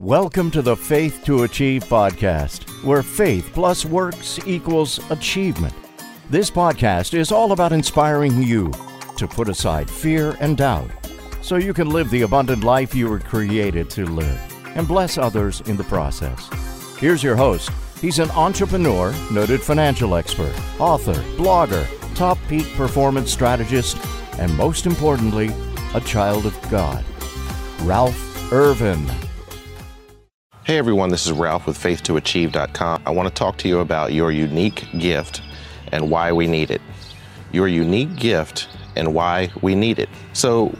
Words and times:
Welcome 0.00 0.52
to 0.52 0.62
the 0.62 0.76
Faith 0.76 1.24
to 1.24 1.42
Achieve 1.42 1.82
podcast, 1.82 2.84
where 2.84 3.02
faith 3.02 3.50
plus 3.52 3.84
works 3.84 4.38
equals 4.46 5.00
achievement. 5.10 5.74
This 6.30 6.52
podcast 6.52 7.14
is 7.14 7.32
all 7.32 7.50
about 7.50 7.72
inspiring 7.72 8.40
you 8.40 8.72
to 9.16 9.26
put 9.26 9.48
aside 9.48 9.90
fear 9.90 10.36
and 10.38 10.56
doubt 10.56 10.88
so 11.42 11.56
you 11.56 11.74
can 11.74 11.90
live 11.90 12.08
the 12.10 12.22
abundant 12.22 12.62
life 12.62 12.94
you 12.94 13.08
were 13.08 13.18
created 13.18 13.90
to 13.90 14.06
live 14.06 14.40
and 14.76 14.86
bless 14.86 15.18
others 15.18 15.62
in 15.62 15.76
the 15.76 15.82
process. 15.82 16.48
Here's 17.00 17.24
your 17.24 17.34
host. 17.34 17.68
He's 18.00 18.20
an 18.20 18.30
entrepreneur, 18.30 19.12
noted 19.32 19.60
financial 19.60 20.14
expert, 20.14 20.54
author, 20.78 21.20
blogger, 21.36 21.88
top 22.14 22.38
peak 22.48 22.72
performance 22.76 23.32
strategist, 23.32 23.98
and 24.38 24.56
most 24.56 24.86
importantly, 24.86 25.50
a 25.92 26.00
child 26.00 26.46
of 26.46 26.70
God. 26.70 27.04
Ralph 27.80 28.52
Ervin. 28.52 29.04
Hey 30.68 30.76
everyone, 30.76 31.08
this 31.08 31.24
is 31.24 31.32
Ralph 31.32 31.66
with 31.66 31.78
faith2achieve.com. 31.78 33.02
I 33.06 33.10
want 33.10 33.26
to 33.26 33.34
talk 33.34 33.56
to 33.56 33.68
you 33.68 33.78
about 33.78 34.12
your 34.12 34.30
unique 34.30 34.86
gift 34.98 35.40
and 35.92 36.10
why 36.10 36.30
we 36.30 36.46
need 36.46 36.70
it. 36.70 36.82
Your 37.52 37.68
unique 37.68 38.14
gift 38.16 38.68
and 38.94 39.14
why 39.14 39.50
we 39.62 39.74
need 39.74 39.98
it. 39.98 40.10
So, 40.34 40.76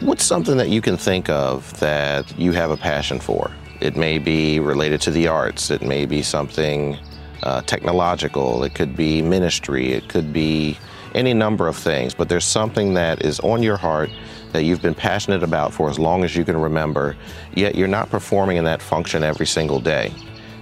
what's 0.00 0.24
something 0.24 0.56
that 0.56 0.70
you 0.70 0.80
can 0.80 0.96
think 0.96 1.28
of 1.28 1.78
that 1.80 2.38
you 2.38 2.52
have 2.52 2.70
a 2.70 2.78
passion 2.78 3.20
for? 3.20 3.50
It 3.82 3.94
may 3.94 4.16
be 4.16 4.58
related 4.58 5.02
to 5.02 5.10
the 5.10 5.28
arts, 5.28 5.70
it 5.70 5.82
may 5.82 6.06
be 6.06 6.22
something 6.22 6.96
uh, 7.42 7.60
technological, 7.60 8.64
it 8.64 8.74
could 8.74 8.96
be 8.96 9.20
ministry, 9.20 9.92
it 9.92 10.08
could 10.08 10.32
be 10.32 10.78
any 11.16 11.34
number 11.34 11.66
of 11.66 11.76
things, 11.76 12.14
but 12.14 12.28
there's 12.28 12.44
something 12.44 12.94
that 12.94 13.24
is 13.24 13.40
on 13.40 13.62
your 13.62 13.76
heart 13.76 14.10
that 14.52 14.62
you've 14.62 14.82
been 14.82 14.94
passionate 14.94 15.42
about 15.42 15.72
for 15.72 15.90
as 15.90 15.98
long 15.98 16.22
as 16.22 16.36
you 16.36 16.44
can 16.44 16.56
remember, 16.56 17.16
yet 17.54 17.74
you're 17.74 17.88
not 17.88 18.10
performing 18.10 18.58
in 18.58 18.64
that 18.64 18.80
function 18.80 19.24
every 19.24 19.46
single 19.46 19.80
day. 19.80 20.12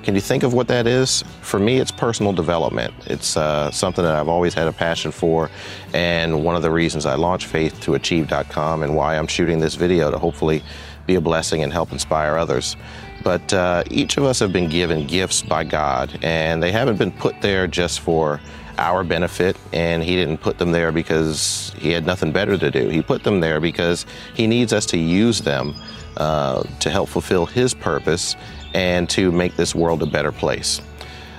Can 0.04 0.14
you 0.14 0.20
think 0.20 0.42
of 0.42 0.52
what 0.52 0.68
that 0.68 0.86
is? 0.86 1.24
For 1.40 1.59
me, 1.59 1.79
it's 1.79 1.90
personal 1.90 2.32
development. 2.32 2.92
It's 3.06 3.37
uh, 3.37 3.70
something 3.70 4.04
that 4.04 4.14
I've 4.14 4.29
always 4.29 4.52
had 4.52 4.66
a 4.66 4.73
passion 4.73 5.10
for, 5.10 5.51
and 5.95 6.45
one 6.45 6.57
of 6.57 6.62
the 6.62 6.70
reasons 6.70 7.07
I 7.07 7.14
launched 7.14 7.51
faith2achieve.com 7.51 8.82
and 8.82 8.95
why 8.95 9.16
I'm 9.16 9.26
shooting 9.26 9.60
this 9.60 9.74
video 9.76 10.10
to 10.10 10.18
hopefully 10.18 10.62
be 11.07 11.14
a 11.14 11.20
blessing 11.20 11.62
and 11.62 11.73
help 11.73 11.90
inspire 11.90 12.36
others. 12.36 12.76
But 13.24 13.52
uh, 13.54 13.84
each 13.90 14.18
of 14.18 14.24
us 14.24 14.38
have 14.40 14.52
been 14.52 14.68
given 14.68 15.06
gifts 15.06 15.42
by 15.42 15.64
God, 15.64 16.18
and 16.22 16.62
they 16.62 16.70
haven't 16.70 16.98
been 16.98 17.10
put 17.10 17.40
there 17.40 17.66
just 17.66 18.00
for 18.00 18.38
our 18.76 19.02
benefit, 19.02 19.56
and 19.72 20.02
He 20.02 20.14
didn't 20.14 20.38
put 20.38 20.58
them 20.58 20.72
there 20.72 20.92
because 20.92 21.72
He 21.78 21.90
had 21.90 22.04
nothing 22.04 22.32
better 22.32 22.58
to 22.58 22.70
do. 22.70 22.88
He 22.90 23.00
put 23.00 23.24
them 23.24 23.40
there 23.40 23.60
because 23.60 24.04
He 24.34 24.46
needs 24.46 24.74
us 24.74 24.84
to 24.86 24.98
use 24.98 25.40
them 25.40 25.74
uh, 26.18 26.62
to 26.80 26.90
help 26.90 27.08
fulfill 27.08 27.46
His 27.46 27.72
purpose 27.72 28.36
and 28.74 29.08
to 29.10 29.32
make 29.32 29.56
this 29.56 29.74
world 29.74 30.02
a 30.02 30.06
better 30.06 30.32
place. 30.32 30.82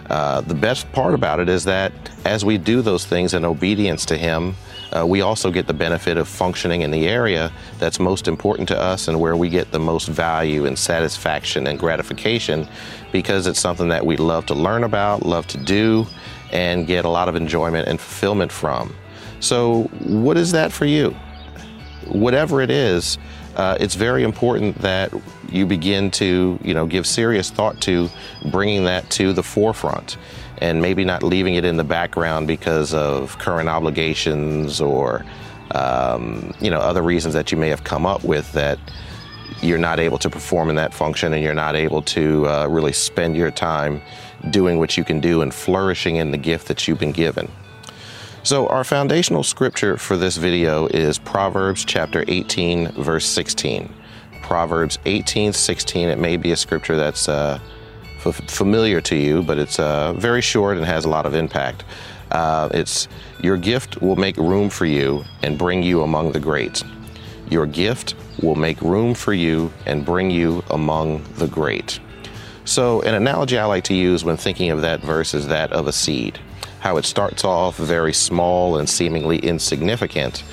Uh, 0.09 0.41
the 0.41 0.55
best 0.55 0.91
part 0.91 1.13
about 1.13 1.39
it 1.39 1.49
is 1.49 1.65
that 1.65 1.91
as 2.25 2.43
we 2.43 2.57
do 2.57 2.81
those 2.81 3.05
things 3.05 3.33
in 3.35 3.45
obedience 3.45 4.05
to 4.05 4.17
Him, 4.17 4.55
uh, 4.95 5.05
we 5.05 5.21
also 5.21 5.51
get 5.51 5.67
the 5.67 5.73
benefit 5.73 6.17
of 6.17 6.27
functioning 6.27 6.81
in 6.81 6.91
the 6.91 7.07
area 7.07 7.51
that's 7.79 7.99
most 7.99 8.27
important 8.27 8.67
to 8.67 8.79
us 8.79 9.07
and 9.07 9.19
where 9.19 9.35
we 9.35 9.49
get 9.49 9.71
the 9.71 9.79
most 9.79 10.07
value 10.07 10.65
and 10.65 10.77
satisfaction 10.77 11.67
and 11.67 11.77
gratification 11.77 12.67
because 13.11 13.47
it's 13.47 13.59
something 13.59 13.89
that 13.89 14.05
we 14.05 14.15
love 14.15 14.45
to 14.45 14.53
learn 14.53 14.83
about, 14.83 15.23
love 15.23 15.47
to 15.47 15.57
do, 15.57 16.05
and 16.51 16.87
get 16.87 17.03
a 17.03 17.09
lot 17.09 17.27
of 17.27 17.35
enjoyment 17.35 17.87
and 17.87 17.99
fulfillment 17.99 18.51
from. 18.51 18.95
So, 19.39 19.83
what 20.03 20.37
is 20.37 20.51
that 20.53 20.71
for 20.71 20.85
you? 20.85 21.15
Whatever 22.07 22.61
it 22.61 22.71
is, 22.71 23.17
uh, 23.55 23.77
it's 23.79 23.95
very 23.95 24.23
important 24.23 24.77
that 24.79 25.13
you 25.49 25.65
begin 25.65 26.11
to, 26.11 26.59
you 26.63 26.73
know, 26.73 26.85
give 26.85 27.05
serious 27.05 27.49
thought 27.49 27.81
to 27.81 28.09
bringing 28.51 28.85
that 28.85 29.09
to 29.11 29.33
the 29.33 29.43
forefront, 29.43 30.17
and 30.59 30.81
maybe 30.81 31.03
not 31.03 31.23
leaving 31.23 31.55
it 31.55 31.65
in 31.65 31.77
the 31.77 31.83
background 31.83 32.47
because 32.47 32.93
of 32.93 33.37
current 33.39 33.69
obligations 33.69 34.81
or, 34.81 35.25
um, 35.71 36.53
you 36.59 36.69
know, 36.69 36.79
other 36.79 37.01
reasons 37.01 37.33
that 37.33 37.51
you 37.51 37.57
may 37.57 37.69
have 37.69 37.83
come 37.83 38.05
up 38.05 38.23
with 38.23 38.51
that 38.53 38.79
you're 39.61 39.77
not 39.77 39.99
able 39.99 40.17
to 40.17 40.29
perform 40.29 40.69
in 40.69 40.75
that 40.75 40.93
function 40.93 41.33
and 41.33 41.43
you're 41.43 41.53
not 41.53 41.75
able 41.75 42.01
to 42.01 42.47
uh, 42.47 42.67
really 42.67 42.93
spend 42.93 43.35
your 43.35 43.51
time 43.51 44.01
doing 44.49 44.77
what 44.77 44.97
you 44.97 45.03
can 45.03 45.19
do 45.19 45.41
and 45.41 45.53
flourishing 45.53 46.17
in 46.17 46.31
the 46.31 46.37
gift 46.37 46.67
that 46.67 46.87
you've 46.87 46.99
been 46.99 47.11
given. 47.11 47.49
So, 48.43 48.67
our 48.67 48.83
foundational 48.83 49.41
scripture 49.41 49.97
for 49.97 50.17
this 50.17 50.37
video 50.37 50.85
is 50.87 51.17
Proverbs 51.17 51.83
chapter 51.83 52.23
18, 52.27 52.91
verse 52.91 53.25
16. 53.25 53.91
Proverbs 54.43 54.99
18, 55.05 55.51
16. 55.51 56.09
It 56.09 56.19
may 56.19 56.37
be 56.37 56.51
a 56.51 56.55
scripture 56.55 56.95
that's 56.95 57.27
uh, 57.27 57.59
familiar 58.31 59.01
to 59.01 59.15
you, 59.15 59.43
but 59.43 59.57
it's 59.57 59.79
uh, 59.79 60.13
very 60.13 60.41
short 60.41 60.77
and 60.77 60.85
has 60.85 61.05
a 61.05 61.09
lot 61.09 61.25
of 61.25 61.33
impact. 61.33 61.83
Uh, 62.31 62.69
it's 62.73 63.07
Your 63.41 63.57
gift 63.57 64.01
will 64.01 64.15
make 64.15 64.37
room 64.37 64.69
for 64.69 64.85
you 64.85 65.23
and 65.43 65.57
bring 65.57 65.83
you 65.83 66.01
among 66.01 66.31
the 66.31 66.39
great. 66.39 66.83
Your 67.49 67.65
gift 67.65 68.15
will 68.41 68.55
make 68.55 68.81
room 68.81 69.13
for 69.13 69.33
you 69.33 69.71
and 69.85 70.05
bring 70.05 70.31
you 70.31 70.63
among 70.69 71.23
the 71.35 71.47
great. 71.47 71.99
So, 72.65 73.01
an 73.01 73.13
analogy 73.13 73.59
I 73.59 73.65
like 73.65 73.83
to 73.85 73.93
use 73.93 74.23
when 74.23 74.37
thinking 74.37 74.71
of 74.71 74.81
that 74.81 75.01
verse 75.01 75.35
is 75.35 75.47
that 75.47 75.71
of 75.71 75.87
a 75.87 75.93
seed. 75.93 76.39
How 76.79 76.97
it 76.97 77.05
starts 77.05 77.43
off 77.43 77.77
very 77.77 78.13
small 78.13 78.77
and 78.77 78.89
seemingly 78.89 79.37
insignificant. 79.37 80.43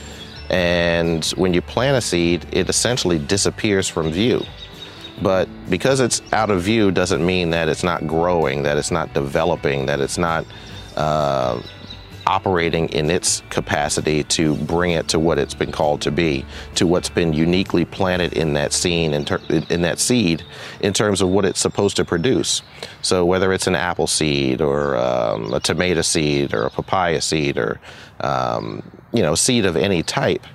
And 0.50 1.24
when 1.36 1.54
you 1.54 1.62
plant 1.62 1.96
a 1.96 2.02
seed, 2.02 2.46
it 2.52 2.68
essentially 2.68 3.18
disappears 3.18 3.88
from 3.88 4.12
view. 4.12 4.44
But 5.22 5.48
because 5.70 6.00
it's 6.00 6.20
out 6.32 6.50
of 6.50 6.62
view 6.62 6.90
doesn't 6.90 7.24
mean 7.24 7.50
that 7.50 7.68
it's 7.68 7.84
not 7.84 8.06
growing, 8.06 8.62
that 8.64 8.76
it's 8.76 8.90
not 8.90 9.12
developing, 9.14 9.86
that 9.86 10.00
it's 10.00 10.18
not 10.18 10.44
uh, 10.96 11.62
operating 12.26 12.88
in 12.90 13.10
its 13.10 13.42
capacity 13.50 14.24
to 14.24 14.54
bring 14.56 14.92
it 14.92 15.08
to 15.08 15.18
what 15.18 15.38
it's 15.38 15.54
been 15.54 15.72
called 15.72 16.00
to 16.02 16.10
be, 16.10 16.44
to 16.74 16.86
what's 16.86 17.08
been 17.08 17.32
uniquely 17.32 17.84
planted 17.84 18.32
in 18.32 18.52
that 18.54 18.72
scene 18.72 19.12
in, 19.14 19.24
ter- 19.24 19.40
in 19.70 19.82
that 19.82 19.98
seed, 19.98 20.44
in 20.80 20.92
terms 20.92 21.20
of 21.20 21.28
what 21.28 21.44
it's 21.44 21.60
supposed 21.60 21.96
to 21.96 22.04
produce. 22.04 22.62
So 23.02 23.24
whether 23.24 23.52
it's 23.52 23.66
an 23.66 23.74
apple 23.74 24.06
seed 24.06 24.60
or 24.60 24.96
um, 24.96 25.52
a 25.52 25.60
tomato 25.60 26.02
seed 26.02 26.54
or 26.54 26.64
a 26.64 26.70
papaya 26.70 27.20
seed 27.20 27.58
or 27.58 27.80
um, 28.20 28.82
you 29.12 29.22
know 29.22 29.34
seed 29.34 29.66
of 29.66 29.76
any 29.76 30.02
type. 30.02 30.46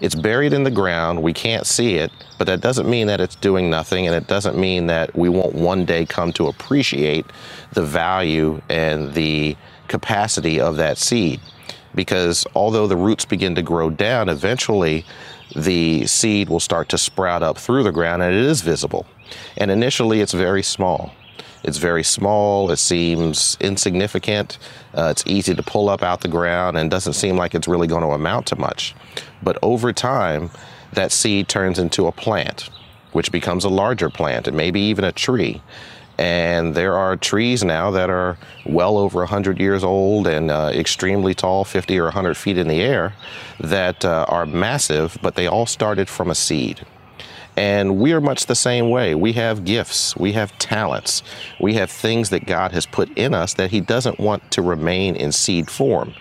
It's 0.00 0.14
buried 0.14 0.52
in 0.52 0.64
the 0.64 0.70
ground. 0.70 1.22
We 1.22 1.32
can't 1.32 1.66
see 1.66 1.94
it, 1.94 2.12
but 2.38 2.46
that 2.46 2.60
doesn't 2.60 2.88
mean 2.88 3.06
that 3.06 3.20
it's 3.20 3.36
doing 3.36 3.70
nothing, 3.70 4.06
and 4.06 4.14
it 4.14 4.26
doesn't 4.26 4.58
mean 4.58 4.86
that 4.88 5.16
we 5.16 5.28
won't 5.28 5.54
one 5.54 5.84
day 5.84 6.04
come 6.04 6.32
to 6.34 6.48
appreciate 6.48 7.24
the 7.72 7.82
value 7.82 8.60
and 8.68 9.14
the 9.14 9.56
capacity 9.88 10.60
of 10.60 10.76
that 10.76 10.98
seed. 10.98 11.40
Because 11.94 12.46
although 12.54 12.86
the 12.86 12.96
roots 12.96 13.24
begin 13.24 13.54
to 13.54 13.62
grow 13.62 13.88
down, 13.88 14.28
eventually 14.28 15.06
the 15.54 16.06
seed 16.06 16.50
will 16.50 16.60
start 16.60 16.90
to 16.90 16.98
sprout 16.98 17.42
up 17.42 17.56
through 17.56 17.82
the 17.82 17.92
ground 17.92 18.22
and 18.22 18.34
it 18.34 18.44
is 18.44 18.60
visible. 18.60 19.06
And 19.56 19.70
initially 19.70 20.20
it's 20.20 20.32
very 20.32 20.62
small. 20.62 21.12
It's 21.62 21.78
very 21.78 22.02
small, 22.02 22.70
it 22.70 22.76
seems 22.76 23.56
insignificant, 23.60 24.58
uh, 24.94 25.08
it's 25.10 25.24
easy 25.26 25.54
to 25.54 25.62
pull 25.62 25.88
up 25.88 26.02
out 26.02 26.20
the 26.20 26.28
ground 26.28 26.76
and 26.76 26.90
doesn't 26.90 27.14
seem 27.14 27.36
like 27.36 27.54
it's 27.54 27.68
really 27.68 27.86
going 27.86 28.02
to 28.02 28.10
amount 28.10 28.46
to 28.46 28.56
much. 28.56 28.94
But 29.42 29.58
over 29.62 29.92
time, 29.92 30.50
that 30.92 31.12
seed 31.12 31.48
turns 31.48 31.78
into 31.78 32.06
a 32.06 32.12
plant, 32.12 32.70
which 33.12 33.32
becomes 33.32 33.64
a 33.64 33.68
larger 33.68 34.10
plant 34.10 34.46
and 34.48 34.56
maybe 34.56 34.80
even 34.80 35.04
a 35.04 35.12
tree. 35.12 35.60
And 36.18 36.74
there 36.74 36.96
are 36.96 37.16
trees 37.16 37.62
now 37.62 37.90
that 37.90 38.08
are 38.08 38.38
well 38.64 38.96
over 38.96 39.18
100 39.20 39.60
years 39.60 39.84
old 39.84 40.26
and 40.26 40.50
uh, 40.50 40.70
extremely 40.72 41.34
tall, 41.34 41.64
50 41.64 41.98
or 41.98 42.04
100 42.04 42.36
feet 42.36 42.56
in 42.56 42.68
the 42.68 42.80
air, 42.80 43.14
that 43.60 44.04
uh, 44.04 44.24
are 44.28 44.46
massive, 44.46 45.18
but 45.20 45.34
they 45.34 45.46
all 45.46 45.66
started 45.66 46.08
from 46.08 46.30
a 46.30 46.34
seed. 46.34 46.86
And 47.56 47.98
we 47.98 48.12
are 48.12 48.20
much 48.20 48.46
the 48.46 48.54
same 48.54 48.90
way. 48.90 49.14
We 49.14 49.32
have 49.32 49.64
gifts, 49.64 50.14
we 50.16 50.32
have 50.32 50.56
talents, 50.58 51.22
we 51.58 51.74
have 51.74 51.90
things 51.90 52.28
that 52.30 52.44
God 52.44 52.72
has 52.72 52.84
put 52.84 53.10
in 53.16 53.32
us 53.32 53.54
that 53.54 53.70
He 53.70 53.80
doesn't 53.80 54.20
want 54.20 54.50
to 54.52 54.62
remain 54.62 55.16
in 55.16 55.32
seed 55.32 55.70
form. 55.70 56.14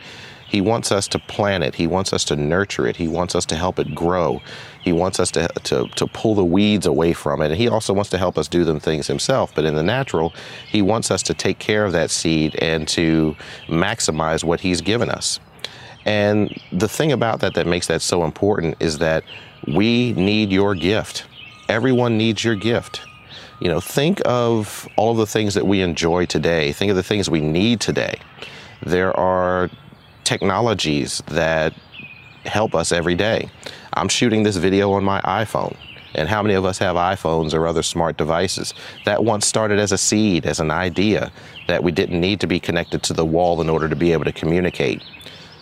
He 0.48 0.62
wants 0.62 0.92
us 0.92 1.08
to 1.10 1.20
plant 1.20 1.64
it. 1.64 1.76
He 1.76 1.88
wants 1.88 2.14
us 2.14 2.24
to 2.26 2.36
nurture 2.36 2.88
it. 2.88 2.96
He 2.96 3.08
wants 3.10 3.36
us 3.36 3.46
to 3.48 3.56
help 3.56 3.80
it 3.80 3.94
grow. 3.94 4.42
He 4.82 4.94
wants 4.94 5.20
us 5.20 5.32
to, 5.32 5.48
to, 5.48 5.88
to 5.88 6.08
pull 6.08 6.36
the 6.36 6.46
weeds 6.46 6.86
away 6.86 7.14
from 7.14 7.42
it. 7.42 7.48
And 7.48 7.56
he 7.56 7.68
also 7.68 7.94
wants 7.94 8.10
to 8.12 8.18
help 8.18 8.38
us 8.38 8.48
do 8.48 8.64
them 8.64 8.80
things 8.80 9.08
himself. 9.08 9.54
But 9.54 9.66
in 9.66 9.76
the 9.76 9.84
natural, 9.84 10.34
he 10.66 10.82
wants 10.82 11.12
us 11.12 11.24
to 11.24 11.34
take 11.34 11.60
care 11.60 11.84
of 11.84 11.92
that 11.94 12.12
seed 12.12 12.56
and 12.62 12.88
to 12.90 13.36
maximize 13.68 14.44
what 14.44 14.62
he's 14.62 14.82
given 14.82 15.10
us. 15.10 15.40
And 16.06 16.56
the 16.72 16.88
thing 16.88 17.12
about 17.12 17.40
that 17.40 17.56
that 17.56 17.66
makes 17.66 17.88
that 17.88 18.02
so 18.02 18.24
important 18.24 18.78
is 18.80 19.00
that 19.00 19.24
we 19.68 20.14
need 20.14 20.52
your 20.52 20.76
gift. 20.76 21.26
Everyone 21.68 22.18
needs 22.18 22.44
your 22.44 22.56
gift. 22.56 23.02
You 23.60 23.70
know, 23.70 23.80
think 23.80 24.22
of 24.26 24.88
all 24.98 25.12
of 25.12 25.18
the 25.18 25.26
things 25.26 25.54
that 25.54 25.66
we 25.66 25.82
enjoy 25.82 26.26
today. 26.26 26.72
Think 26.72 26.90
of 26.90 26.96
the 26.96 27.04
things 27.04 27.30
we 27.30 27.42
need 27.42 27.80
today. 27.80 28.20
There 28.84 29.16
are 29.18 29.70
technologies 30.24 31.24
that 31.28 31.74
help 32.46 32.76
us 32.76 32.92
every 32.92 33.16
day. 33.16 33.50
I'm 33.94 34.10
shooting 34.10 34.44
this 34.44 34.58
video 34.58 34.92
on 34.92 35.04
my 35.04 35.22
iPhone. 35.22 35.76
And 36.14 36.30
how 36.30 36.42
many 36.42 36.54
of 36.54 36.64
us 36.64 36.78
have 36.78 36.96
iPhones 36.96 37.54
or 37.54 37.68
other 37.68 37.84
smart 37.84 38.18
devices? 38.18 38.74
That 39.06 39.24
once 39.24 39.46
started 39.46 39.80
as 39.80 39.92
a 39.92 39.98
seed, 39.98 40.46
as 40.46 40.60
an 40.60 40.72
idea, 40.72 41.32
that 41.68 41.84
we 41.84 41.92
didn't 41.92 42.22
need 42.22 42.40
to 42.42 42.48
be 42.48 42.60
connected 42.60 43.04
to 43.04 43.14
the 43.14 43.26
wall 43.26 43.60
in 43.60 43.70
order 43.70 43.90
to 43.90 43.96
be 43.96 44.14
able 44.14 44.24
to 44.26 44.32
communicate. 44.32 45.04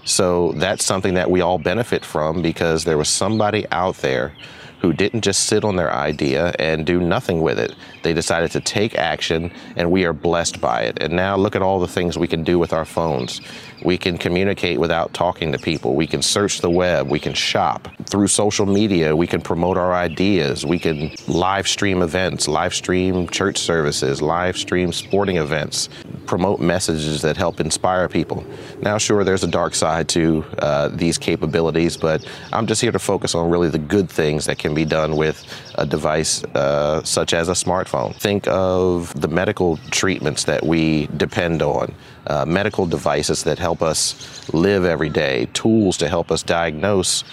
So 0.05 0.51
that's 0.53 0.83
something 0.83 1.13
that 1.13 1.31
we 1.31 1.41
all 1.41 1.57
benefit 1.57 2.03
from 2.05 2.41
because 2.41 2.83
there 2.83 2.97
was 2.97 3.09
somebody 3.09 3.65
out 3.71 3.97
there 3.97 4.35
who 4.83 4.91
didn't 4.91 5.21
just 5.21 5.45
sit 5.45 5.63
on 5.63 5.77
their 5.77 5.91
idea 5.91 6.53
and 6.59 6.85
do 6.85 6.99
nothing 6.99 7.41
with 7.41 7.57
it. 7.57 7.73
They 8.03 8.11
decided 8.11 8.51
to 8.51 8.59
take 8.59 8.95
action, 8.95 9.49
and 9.77 9.89
we 9.89 10.03
are 10.03 10.11
blessed 10.11 10.59
by 10.59 10.81
it. 10.81 11.01
And 11.01 11.13
now 11.13 11.37
look 11.37 11.55
at 11.55 11.61
all 11.61 11.79
the 11.79 11.87
things 11.87 12.17
we 12.17 12.27
can 12.27 12.43
do 12.43 12.59
with 12.59 12.73
our 12.73 12.83
phones. 12.83 13.39
We 13.85 13.97
can 13.97 14.17
communicate 14.17 14.79
without 14.79 15.13
talking 15.13 15.53
to 15.53 15.57
people. 15.57 15.95
We 15.95 16.05
can 16.05 16.21
search 16.21 16.59
the 16.59 16.69
web. 16.69 17.09
We 17.09 17.19
can 17.19 17.33
shop. 17.33 17.87
Through 18.05 18.27
social 18.27 18.65
media, 18.65 19.15
we 19.15 19.25
can 19.25 19.41
promote 19.41 19.77
our 19.77 19.93
ideas. 19.93 20.65
We 20.65 20.79
can 20.79 21.11
live 21.27 21.67
stream 21.67 22.01
events, 22.01 22.49
live 22.49 22.73
stream 22.73 23.27
church 23.29 23.57
services, 23.57 24.21
live 24.21 24.57
stream 24.57 24.91
sporting 24.91 25.37
events, 25.37 25.89
promote 26.25 26.59
messages 26.59 27.21
that 27.21 27.37
help 27.37 27.59
inspire 27.59 28.09
people. 28.09 28.45
Now, 28.81 28.97
sure, 28.97 29.23
there's 29.23 29.43
a 29.43 29.47
dark 29.47 29.75
side 29.75 30.09
to 30.09 30.45
uh, 30.59 30.89
these 30.89 31.17
capabilities, 31.17 31.95
but 31.95 32.25
I'm 32.51 32.67
just 32.67 32.81
here 32.81 32.91
to 32.91 32.99
focus 32.99 33.33
on 33.33 33.49
really 33.49 33.69
the 33.69 33.79
good 33.79 34.09
things 34.09 34.45
that 34.45 34.57
can 34.73 34.83
be 34.83 34.89
done 34.89 35.15
with 35.15 35.45
a 35.75 35.85
device 35.85 36.43
uh, 36.55 37.03
such 37.03 37.33
as 37.33 37.49
a 37.49 37.53
smartphone. 37.53 38.15
Think 38.15 38.47
of 38.47 39.19
the 39.19 39.27
medical 39.27 39.77
treatments 39.91 40.45
that 40.45 40.65
we 40.65 41.07
depend 41.17 41.61
on, 41.61 41.93
uh, 42.27 42.45
medical 42.45 42.85
devices 42.85 43.43
that 43.43 43.59
help 43.59 43.81
us 43.81 44.51
live 44.53 44.85
every 44.85 45.09
day, 45.09 45.47
tools 45.53 45.97
to 45.97 46.09
help 46.09 46.31
us 46.31 46.43
diagnose. 46.43 47.23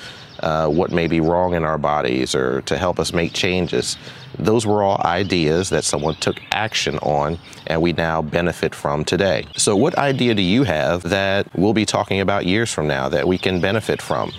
Uh, 0.41 0.67
what 0.67 0.91
may 0.91 1.07
be 1.07 1.21
wrong 1.21 1.53
in 1.53 1.65
our 1.65 1.77
bodies 1.77 2.35
or 2.35 2.63
to 2.63 2.79
help 2.79 2.99
us 2.99 3.13
make 3.13 3.35
changes. 3.35 3.99
Those 4.39 4.65
were 4.65 4.83
all 4.83 4.99
ideas 5.05 5.69
that 5.69 5.85
someone 5.85 6.15
took 6.15 6.41
action 6.51 6.97
on 7.01 7.39
and 7.67 7.83
we 7.83 7.93
now 7.93 8.23
benefit 8.23 8.75
from 8.75 9.05
today. 9.05 9.45
So, 9.59 9.77
what 9.77 9.99
idea 9.99 10.35
do 10.35 10.41
you 10.41 10.63
have 10.63 11.03
that 11.03 11.47
we'll 11.55 11.75
be 11.75 11.85
talking 11.85 12.21
about 12.21 12.47
years 12.47 12.73
from 12.73 12.87
now 12.87 13.11
that 13.11 13.29
we 13.29 13.37
can 13.37 13.61
benefit 13.61 14.01
from? 14.01 14.33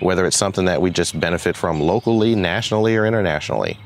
Whether 0.00 0.26
it's 0.26 0.36
something 0.36 0.66
that 0.66 0.80
we 0.80 0.90
just 0.90 1.18
benefit 1.18 1.56
from 1.56 1.80
locally, 1.80 2.34
nationally, 2.34 2.96
or 2.96 3.06
internationally. 3.06 3.78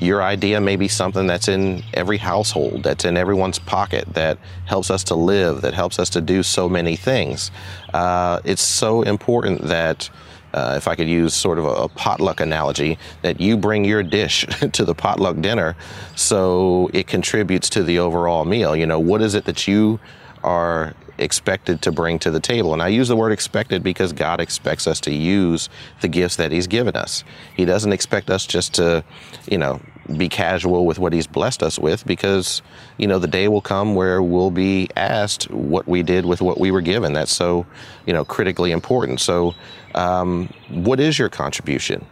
Your 0.00 0.22
idea 0.22 0.60
may 0.60 0.76
be 0.76 0.88
something 0.88 1.26
that's 1.26 1.48
in 1.48 1.82
every 1.94 2.18
household, 2.18 2.82
that's 2.82 3.04
in 3.04 3.16
everyone's 3.16 3.60
pocket, 3.60 4.12
that 4.14 4.38
helps 4.66 4.90
us 4.90 5.04
to 5.04 5.14
live, 5.14 5.62
that 5.62 5.74
helps 5.74 5.98
us 5.98 6.10
to 6.10 6.20
do 6.20 6.42
so 6.42 6.68
many 6.68 6.96
things. 6.96 7.50
Uh, 7.92 8.40
it's 8.44 8.62
so 8.62 9.02
important 9.02 9.62
that. 9.62 10.10
Uh, 10.52 10.74
if 10.76 10.86
I 10.86 10.94
could 10.94 11.08
use 11.08 11.34
sort 11.34 11.58
of 11.58 11.64
a, 11.64 11.68
a, 11.70 11.88
potluck 11.88 12.38
analogy, 12.38 12.96
that 13.22 13.40
you 13.40 13.56
bring 13.56 13.84
your 13.84 14.04
dish 14.04 14.46
to 14.72 14.84
the 14.84 14.94
potluck 14.94 15.40
dinner 15.40 15.74
so 16.14 16.88
it 16.94 17.08
contributes 17.08 17.68
to 17.70 17.82
the 17.82 17.98
overall 17.98 18.44
meal. 18.44 18.76
You 18.76 18.86
know, 18.86 19.00
what 19.00 19.20
is 19.20 19.34
it 19.34 19.46
that 19.46 19.66
you 19.66 19.98
are 20.44 20.94
expected 21.18 21.82
to 21.82 21.92
bring 21.92 22.18
to 22.20 22.30
the 22.30 22.40
table. 22.40 22.72
And 22.72 22.82
I 22.82 22.88
use 22.88 23.08
the 23.08 23.16
word 23.16 23.32
expected 23.32 23.82
because 23.82 24.12
God 24.12 24.40
expects 24.40 24.86
us 24.86 25.00
to 25.00 25.12
use 25.12 25.68
the 26.00 26.08
gifts 26.08 26.36
that 26.36 26.52
He's 26.52 26.66
given 26.66 26.96
us. 26.96 27.24
He 27.56 27.64
doesn't 27.64 27.92
expect 27.92 28.30
us 28.30 28.46
just 28.46 28.74
to, 28.74 29.04
you 29.50 29.58
know, 29.58 29.80
be 30.16 30.28
casual 30.28 30.86
with 30.86 30.98
what 30.98 31.12
He's 31.12 31.26
blessed 31.26 31.62
us 31.62 31.78
with 31.78 32.06
because, 32.06 32.62
you 32.98 33.06
know, 33.06 33.18
the 33.18 33.28
day 33.28 33.48
will 33.48 33.60
come 33.60 33.94
where 33.94 34.22
we'll 34.22 34.50
be 34.50 34.88
asked 34.96 35.50
what 35.50 35.86
we 35.86 36.02
did 36.02 36.26
with 36.26 36.42
what 36.42 36.58
we 36.58 36.70
were 36.70 36.82
given. 36.82 37.12
That's 37.12 37.34
so, 37.34 37.66
you 38.06 38.12
know, 38.12 38.24
critically 38.24 38.72
important. 38.72 39.20
So, 39.20 39.54
um, 39.94 40.52
what 40.68 41.00
is 41.00 41.18
your 41.18 41.28
contribution? 41.28 42.04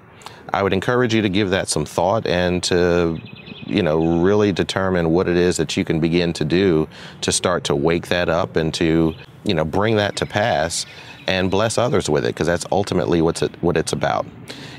I 0.52 0.62
would 0.62 0.72
encourage 0.72 1.14
you 1.14 1.22
to 1.22 1.28
give 1.28 1.50
that 1.50 1.68
some 1.68 1.84
thought 1.84 2.26
and 2.26 2.62
to 2.64 3.18
you 3.72 3.82
know, 3.82 4.20
really 4.22 4.52
determine 4.52 5.10
what 5.10 5.28
it 5.28 5.36
is 5.36 5.56
that 5.56 5.76
you 5.76 5.84
can 5.84 6.00
begin 6.00 6.32
to 6.34 6.44
do 6.44 6.88
to 7.22 7.32
start 7.32 7.64
to 7.64 7.74
wake 7.74 8.08
that 8.08 8.28
up 8.28 8.56
and 8.56 8.72
to, 8.74 9.14
you 9.44 9.54
know, 9.54 9.64
bring 9.64 9.96
that 9.96 10.16
to 10.16 10.26
pass 10.26 10.86
and 11.26 11.50
bless 11.50 11.78
others 11.78 12.10
with 12.10 12.24
it 12.24 12.28
because 12.28 12.46
that's 12.46 12.66
ultimately 12.72 13.22
what's 13.22 13.42
it, 13.42 13.62
what 13.62 13.76
it's 13.76 13.92
about. 13.92 14.26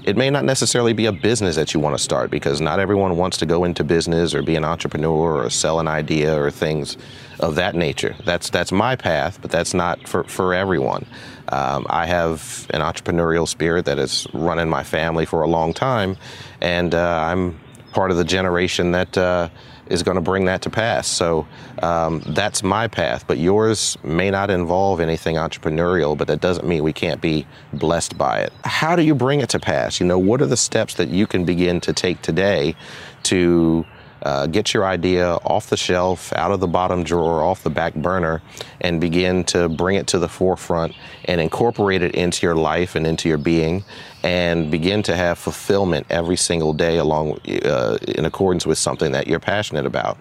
It 0.03 0.17
may 0.17 0.29
not 0.29 0.43
necessarily 0.43 0.91
be 0.91 1.05
a 1.05 1.13
business 1.13 1.55
that 1.55 1.73
you 1.73 1.79
want 1.79 1.97
to 1.97 2.03
start 2.03 2.29
because 2.29 2.59
not 2.59 2.79
everyone 2.79 3.15
wants 3.15 3.37
to 3.37 3.45
go 3.45 3.63
into 3.63 3.85
business 3.85 4.33
or 4.33 4.41
be 4.41 4.55
an 4.55 4.65
entrepreneur 4.65 5.45
or 5.45 5.49
sell 5.49 5.79
an 5.79 5.87
idea 5.87 6.37
or 6.37 6.51
things 6.51 6.97
of 7.39 7.55
that 7.55 7.75
nature. 7.75 8.15
That's 8.25 8.49
that's 8.49 8.71
my 8.71 8.97
path, 8.97 9.39
but 9.41 9.49
that's 9.49 9.73
not 9.73 10.05
for 10.07 10.25
for 10.25 10.53
everyone. 10.53 11.05
Um, 11.49 11.85
I 11.89 12.05
have 12.05 12.67
an 12.71 12.81
entrepreneurial 12.81 13.47
spirit 13.47 13.85
that 13.85 13.97
has 13.97 14.27
run 14.33 14.59
in 14.59 14.69
my 14.69 14.83
family 14.83 15.25
for 15.25 15.41
a 15.41 15.47
long 15.47 15.73
time, 15.73 16.17
and 16.59 16.93
uh, 16.93 17.19
I'm 17.21 17.59
part 17.93 18.11
of 18.11 18.17
the 18.17 18.23
generation 18.23 18.91
that 18.91 19.17
uh, 19.17 19.49
is 19.87 20.03
going 20.03 20.15
to 20.15 20.21
bring 20.21 20.45
that 20.45 20.61
to 20.63 20.69
pass. 20.69 21.07
So 21.07 21.47
um, 21.81 22.21
that's 22.27 22.63
my 22.63 22.87
path, 22.87 23.25
but 23.27 23.37
yours 23.37 23.97
may 24.03 24.31
not 24.31 24.49
involve 24.49 24.99
anything 24.99 25.35
entrepreneurial, 25.35 26.17
but 26.17 26.27
that 26.27 26.41
doesn't 26.41 26.67
mean 26.67 26.83
we 26.83 26.93
can't 26.93 27.21
be 27.21 27.45
blessed 27.73 28.17
by 28.17 28.39
it. 28.39 28.53
How 28.63 28.95
do 28.95 29.03
you 29.03 29.15
bring 29.15 29.41
it 29.41 29.49
to 29.49 29.59
pass? 29.59 29.99
You 29.99 30.05
know, 30.05 30.19
what 30.19 30.41
are 30.41 30.47
the 30.47 30.57
steps 30.57 30.95
that 30.95 31.09
you 31.09 31.27
can 31.27 31.45
begin 31.45 31.79
to 31.81 31.93
take 31.93 32.21
today 32.21 32.75
to 33.23 33.85
uh, 34.23 34.47
get 34.47 34.73
your 34.73 34.85
idea 34.85 35.33
off 35.43 35.69
the 35.69 35.77
shelf, 35.77 36.33
out 36.33 36.51
of 36.51 36.59
the 36.59 36.67
bottom 36.67 37.03
drawer, 37.03 37.43
off 37.43 37.61
the 37.63 37.69
back 37.69 37.93
burner, 37.93 38.41
and 38.81 38.99
begin 38.99 39.43
to 39.43 39.67
bring 39.69 39.95
it 39.97 40.07
to 40.07 40.19
the 40.19 40.29
forefront 40.29 40.95
and 41.25 41.41
incorporate 41.41 42.01
it 42.01 42.15
into 42.15 42.45
your 42.45 42.55
life 42.55 42.95
and 42.95 43.05
into 43.05 43.27
your 43.27 43.37
being, 43.37 43.83
and 44.23 44.71
begin 44.71 45.03
to 45.03 45.15
have 45.15 45.37
fulfillment 45.37 46.07
every 46.09 46.37
single 46.37 46.73
day 46.73 46.97
along 46.97 47.37
uh, 47.65 47.97
in 48.07 48.25
accordance 48.25 48.65
with 48.65 48.77
something 48.77 49.11
that 49.11 49.27
you're 49.27 49.39
passionate 49.39 49.85
about. 49.85 50.17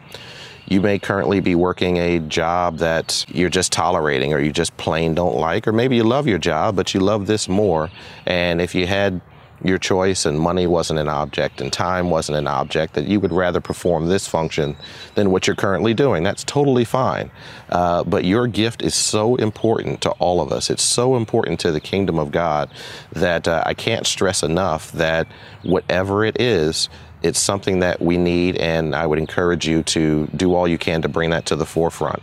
You 0.67 0.81
may 0.81 0.99
currently 0.99 1.41
be 1.41 1.55
working 1.55 1.99
a 1.99 2.19
job 2.19 2.79
that 2.79 3.25
you're 3.29 3.51
just 3.51 3.73
tolerating 3.73 4.33
or 4.33 4.41
you 4.41 4.53
just 4.53 4.77
plain 4.77 5.15
don't 5.15 5.37
like, 5.37 5.69
or 5.69 5.73
maybe 5.73 5.97
you 5.97 6.05
love 6.05 6.27
your 6.27 6.39
job, 6.39 6.77
but 6.77 6.95
you 6.95 7.01
love 7.01 7.27
this 7.27 7.49
more. 7.49 7.91
And 8.27 8.61
if 8.61 8.75
you 8.75 8.87
had 8.87 9.21
your 9.65 9.79
choice 9.79 10.27
and 10.27 10.39
money 10.39 10.67
wasn't 10.67 10.99
an 10.99 11.09
object 11.09 11.61
and 11.61 11.73
time 11.73 12.11
wasn't 12.11 12.39
an 12.39 12.47
object, 12.47 12.95
that 12.95 13.07
you 13.07 13.21
would 13.21 13.33
rather 13.33 13.61
perform 13.61 14.07
this 14.07 14.27
function 14.27 14.77
than 15.15 15.31
what 15.31 15.47
you're 15.47 15.57
currently 15.57 15.95
doing. 15.95 16.23
That's 16.23 16.45
totally 16.45 16.85
fine. 16.85 17.31
Uh, 17.69 18.05
but 18.05 18.25
your 18.25 18.47
gift 18.47 18.83
is 18.83 18.95
so 18.95 19.37
important 19.37 20.01
to 20.03 20.11
all 20.13 20.41
of 20.41 20.53
us. 20.53 20.71
It's 20.71 20.83
so 20.83 21.17
important 21.17 21.61
to 21.61 21.73
the 21.73 21.81
kingdom 21.81 22.19
of 22.19 22.31
God 22.31 22.71
that 23.13 23.47
uh, 23.47 23.63
I 23.65 23.75
can't 23.75 24.07
stress 24.07 24.43
enough 24.43 24.93
that 24.93 25.27
whatever 25.63 26.25
it 26.25 26.41
is, 26.41 26.89
it's 27.23 27.39
something 27.39 27.79
that 27.81 28.01
we 28.01 28.17
need, 28.17 28.57
and 28.57 28.95
I 28.95 29.07
would 29.07 29.19
encourage 29.19 29.67
you 29.67 29.83
to 29.85 30.27
do 30.35 30.55
all 30.55 30.67
you 30.67 30.79
can 30.79 31.03
to 31.03 31.09
bring 31.09 31.31
that 31.31 31.47
to 31.47 31.57
the 31.57 31.67
forefront. 31.67 32.23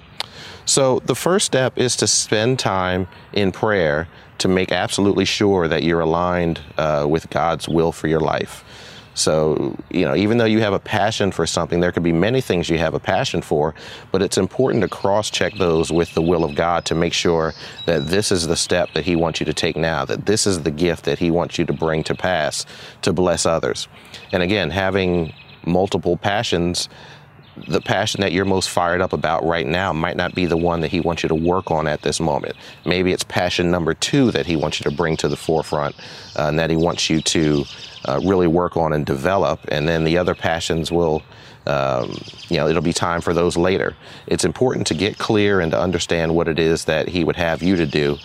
So, 0.65 0.99
the 0.99 1.15
first 1.15 1.45
step 1.45 1.77
is 1.77 1.95
to 1.95 2.05
spend 2.05 2.59
time 2.59 3.07
in 3.33 3.51
prayer 3.51 4.07
to 4.39 4.47
make 4.47 4.71
absolutely 4.71 5.25
sure 5.25 5.67
that 5.67 5.83
you're 5.83 6.01
aligned 6.01 6.61
uh, 6.77 7.05
with 7.09 7.29
God's 7.29 7.67
will 7.67 7.91
for 7.91 8.07
your 8.07 8.19
life. 8.19 8.63
So, 9.19 9.75
you 9.89 10.05
know, 10.05 10.15
even 10.15 10.37
though 10.37 10.45
you 10.45 10.61
have 10.61 10.71
a 10.71 10.79
passion 10.79 11.33
for 11.33 11.45
something, 11.45 11.81
there 11.81 11.91
could 11.91 12.03
be 12.03 12.13
many 12.13 12.39
things 12.39 12.69
you 12.69 12.77
have 12.77 12.93
a 12.93 13.01
passion 13.01 13.41
for, 13.41 13.75
but 14.13 14.21
it's 14.21 14.37
important 14.37 14.81
to 14.81 14.87
cross 14.87 15.29
check 15.29 15.53
those 15.55 15.91
with 15.91 16.13
the 16.13 16.21
will 16.21 16.45
of 16.45 16.55
God 16.55 16.85
to 16.85 16.95
make 16.95 17.11
sure 17.11 17.53
that 17.85 18.07
this 18.07 18.31
is 18.31 18.47
the 18.47 18.55
step 18.55 18.93
that 18.93 19.03
He 19.03 19.17
wants 19.17 19.41
you 19.41 19.45
to 19.45 19.53
take 19.53 19.75
now, 19.75 20.05
that 20.05 20.25
this 20.25 20.47
is 20.47 20.63
the 20.63 20.71
gift 20.71 21.03
that 21.03 21.19
He 21.19 21.31
wants 21.31 21.57
you 21.57 21.65
to 21.65 21.73
bring 21.73 22.01
to 22.05 22.15
pass 22.15 22.65
to 23.01 23.11
bless 23.11 23.45
others. 23.45 23.89
And 24.31 24.41
again, 24.41 24.69
having 24.69 25.33
multiple 25.65 26.15
passions 26.15 26.87
the 27.67 27.81
passion 27.81 28.21
that 28.21 28.31
you're 28.31 28.45
most 28.45 28.69
fired 28.69 29.01
up 29.01 29.13
about 29.13 29.43
right 29.43 29.65
now 29.65 29.93
might 29.93 30.17
not 30.17 30.33
be 30.35 30.45
the 30.45 30.57
one 30.57 30.81
that 30.81 30.91
he 30.91 30.99
wants 30.99 31.23
you 31.23 31.29
to 31.29 31.35
work 31.35 31.71
on 31.71 31.87
at 31.87 32.01
this 32.01 32.19
moment. 32.19 32.55
Maybe 32.85 33.11
it's 33.11 33.23
passion 33.23 33.71
number 33.71 33.93
two 33.93 34.31
that 34.31 34.45
he 34.45 34.55
wants 34.55 34.79
you 34.79 34.89
to 34.89 34.95
bring 34.95 35.17
to 35.17 35.27
the 35.27 35.37
forefront 35.37 35.95
uh, 36.37 36.47
and 36.47 36.59
that 36.59 36.69
he 36.69 36.75
wants 36.75 37.09
you 37.09 37.21
to 37.21 37.65
uh, 38.05 38.19
really 38.23 38.47
work 38.47 38.77
on 38.77 38.93
and 38.93 39.05
develop. 39.05 39.59
And 39.69 39.87
then 39.87 40.03
the 40.03 40.17
other 40.17 40.35
passions 40.35 40.91
will, 40.91 41.21
um, 41.65 42.17
you 42.49 42.57
know, 42.57 42.67
it'll 42.67 42.81
be 42.81 42.93
time 42.93 43.21
for 43.21 43.33
those 43.33 43.57
later. 43.57 43.95
It's 44.27 44.45
important 44.45 44.87
to 44.87 44.93
get 44.93 45.17
clear 45.17 45.59
and 45.59 45.71
to 45.71 45.79
understand 45.79 46.35
what 46.35 46.47
it 46.47 46.59
is 46.59 46.85
that 46.85 47.09
he 47.09 47.23
would 47.23 47.35
have 47.35 47.61
you 47.61 47.75
to 47.75 47.85
do 47.85 48.17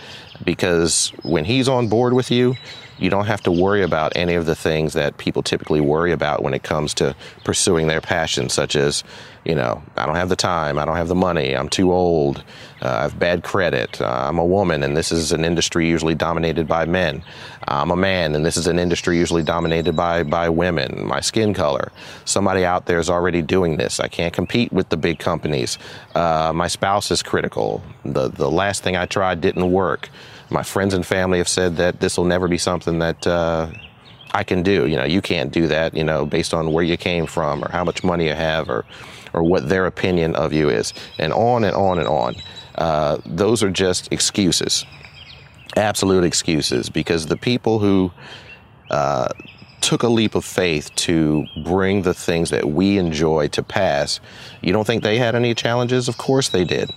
because 0.45 1.09
when 1.23 1.45
he's 1.45 1.69
on 1.69 1.89
board 1.89 2.13
with 2.13 2.31
you, 2.31 2.57
you 2.99 3.11
don't 3.11 3.27
have 3.27 3.43
to 3.43 3.51
worry 3.51 3.83
about 3.83 4.13
any 4.17 4.35
of 4.35 4.47
the 4.47 4.55
things 4.55 4.93
that 4.93 5.19
people 5.19 5.43
typically 5.43 5.81
worry 5.81 6.13
about 6.13 6.43
when 6.43 6.55
it 6.55 6.63
comes 6.63 6.95
to 6.95 7.15
pursuing 7.45 7.89
their 7.89 8.01
passion, 8.01 8.49
such 8.49 8.77
as, 8.77 9.03
you 9.45 9.55
know, 9.55 9.83
I 9.97 10.07
don't 10.07 10.15
have 10.15 10.29
the 10.29 10.37
time, 10.37 10.79
I 10.79 10.85
don't 10.85 10.97
have 10.97 11.09
the 11.09 11.15
money, 11.15 11.57
I'm 11.57 11.69
too 11.69 11.93
old, 11.93 12.45
uh, 12.83 12.89
I 12.89 13.03
have 13.03 13.19
bad 13.19 13.43
credit, 13.43 14.01
uh, 14.01 14.27
I'm 14.29 14.39
a 14.39 14.45
woman, 14.45 14.85
and 14.85 14.97
this 14.97 15.11
is 15.11 15.33
an 15.33 15.45
industry 15.45 15.89
usually 15.89 16.15
dominated 16.15 16.69
by 16.69 16.85
men. 16.85 17.25
I'm 17.67 17.91
a 17.91 17.97
man, 17.97 18.35
and 18.35 18.47
this 18.47 18.57
is 18.57 18.69
an 18.69 18.79
industry 18.79 19.19
usually 19.19 19.43
dominated 19.43 19.97
by, 19.97 20.23
by 20.23 20.49
women, 20.49 21.05
my 21.05 21.21
skin 21.21 21.53
color. 21.53 21.91
Somebody 22.25 22.65
out 22.65 22.87
there 22.87 23.01
is 23.01 23.11
already 23.11 23.43
doing 23.43 23.77
this. 23.77 23.99
I 23.99 24.07
can't 24.07 24.33
compete 24.33 24.73
with 24.73 24.89
the 24.91 24.97
big 24.97 25.19
companies. 25.19 25.79
Uh, 26.15 26.53
my 26.55 26.69
spouse 26.69 27.11
is 27.11 27.23
critical. 27.23 27.83
The, 28.05 28.29
the 28.29 28.51
last 28.51 28.85
thing 28.85 28.97
I 28.97 29.07
tried 29.07 29.41
didn't 29.41 29.71
work 29.73 30.11
my 30.51 30.63
friends 30.63 30.95
and 30.95 31.05
family 31.05 31.39
have 31.39 31.49
said 31.49 31.77
that 31.77 32.01
this 32.01 32.17
will 32.17 32.25
never 32.25 32.49
be 32.49 32.59
something 32.59 32.99
that 32.99 33.27
uh, 33.27 33.71
I 34.33 34.45
can 34.45 34.63
do. 34.63 34.87
You 34.87 34.97
know, 34.97 35.05
you 35.05 35.23
can't 35.23 35.51
do 35.53 35.67
that, 35.69 35.95
you 35.95 36.05
know, 36.05 36.27
based 36.27 36.53
on 36.53 36.73
where 36.73 36.85
you 36.85 36.97
came 36.97 37.27
from 37.27 37.65
or 37.65 37.71
how 37.71 37.85
much 37.85 38.05
money 38.05 38.27
you 38.27 38.35
have 38.35 38.69
or, 38.69 38.85
or 39.33 39.43
what 39.43 39.69
their 39.69 39.87
opinion 39.87 40.35
of 40.37 40.53
you 40.53 40.69
is. 40.69 40.93
And 41.19 41.33
on 41.33 41.65
and 41.65 41.75
on 41.75 41.99
and 41.99 42.09
on. 42.09 42.35
Uh, 42.75 43.19
those 43.25 43.63
are 43.63 43.71
just 43.71 44.13
excuses, 44.13 44.85
absolute 45.77 46.25
excuses, 46.25 46.91
because 46.91 47.27
the 47.27 47.37
people 47.37 47.79
who 47.79 48.11
uh, 48.91 49.29
took 49.85 50.03
a 50.03 50.09
leap 50.09 50.35
of 50.35 50.47
faith 50.47 50.95
to 50.95 51.47
bring 51.63 52.03
the 52.03 52.15
things 52.15 52.49
that 52.49 52.65
we 52.71 52.97
enjoy 52.97 53.47
to 53.49 53.63
pass, 53.63 54.19
you 54.63 54.73
don't 54.73 54.87
think 54.87 55.03
they 55.03 55.19
had 55.19 55.35
any 55.35 55.55
challenges? 55.55 56.09
Of 56.09 56.17
course 56.17 56.49
they 56.49 56.65
did. 56.65 56.91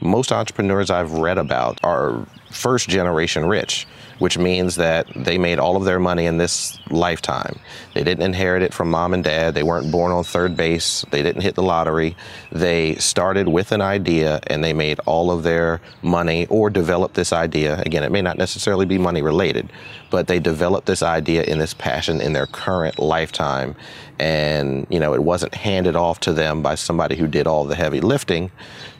Most 0.00 0.32
entrepreneurs 0.32 0.90
I've 0.90 1.12
read 1.12 1.38
about 1.38 1.78
are 1.84 2.26
first 2.50 2.88
generation 2.88 3.46
rich 3.46 3.86
which 4.18 4.38
means 4.38 4.76
that 4.76 5.06
they 5.14 5.38
made 5.38 5.58
all 5.58 5.76
of 5.76 5.84
their 5.84 5.98
money 5.98 6.26
in 6.26 6.38
this 6.38 6.78
lifetime. 6.90 7.58
They 7.94 8.04
didn't 8.04 8.24
inherit 8.24 8.62
it 8.62 8.72
from 8.72 8.90
mom 8.90 9.14
and 9.14 9.24
dad. 9.24 9.54
They 9.54 9.62
weren't 9.62 9.90
born 9.90 10.12
on 10.12 10.24
third 10.24 10.56
base. 10.56 11.04
They 11.10 11.22
didn't 11.22 11.42
hit 11.42 11.54
the 11.54 11.62
lottery. 11.62 12.16
They 12.50 12.94
started 12.96 13.48
with 13.48 13.72
an 13.72 13.80
idea 13.80 14.40
and 14.46 14.62
they 14.62 14.72
made 14.72 15.00
all 15.06 15.30
of 15.30 15.42
their 15.42 15.80
money 16.02 16.46
or 16.46 16.70
developed 16.70 17.14
this 17.14 17.32
idea. 17.32 17.80
Again, 17.80 18.04
it 18.04 18.12
may 18.12 18.22
not 18.22 18.38
necessarily 18.38 18.86
be 18.86 18.98
money 18.98 19.22
related, 19.22 19.72
but 20.10 20.26
they 20.26 20.38
developed 20.38 20.86
this 20.86 21.02
idea 21.02 21.42
in 21.42 21.58
this 21.58 21.74
passion 21.74 22.20
in 22.20 22.32
their 22.32 22.46
current 22.46 22.98
lifetime. 22.98 23.74
And, 24.18 24.86
you 24.90 25.00
know, 25.00 25.14
it 25.14 25.22
wasn't 25.22 25.54
handed 25.54 25.96
off 25.96 26.20
to 26.20 26.32
them 26.32 26.62
by 26.62 26.76
somebody 26.76 27.16
who 27.16 27.26
did 27.26 27.46
all 27.46 27.64
the 27.64 27.74
heavy 27.74 28.00
lifting 28.00 28.50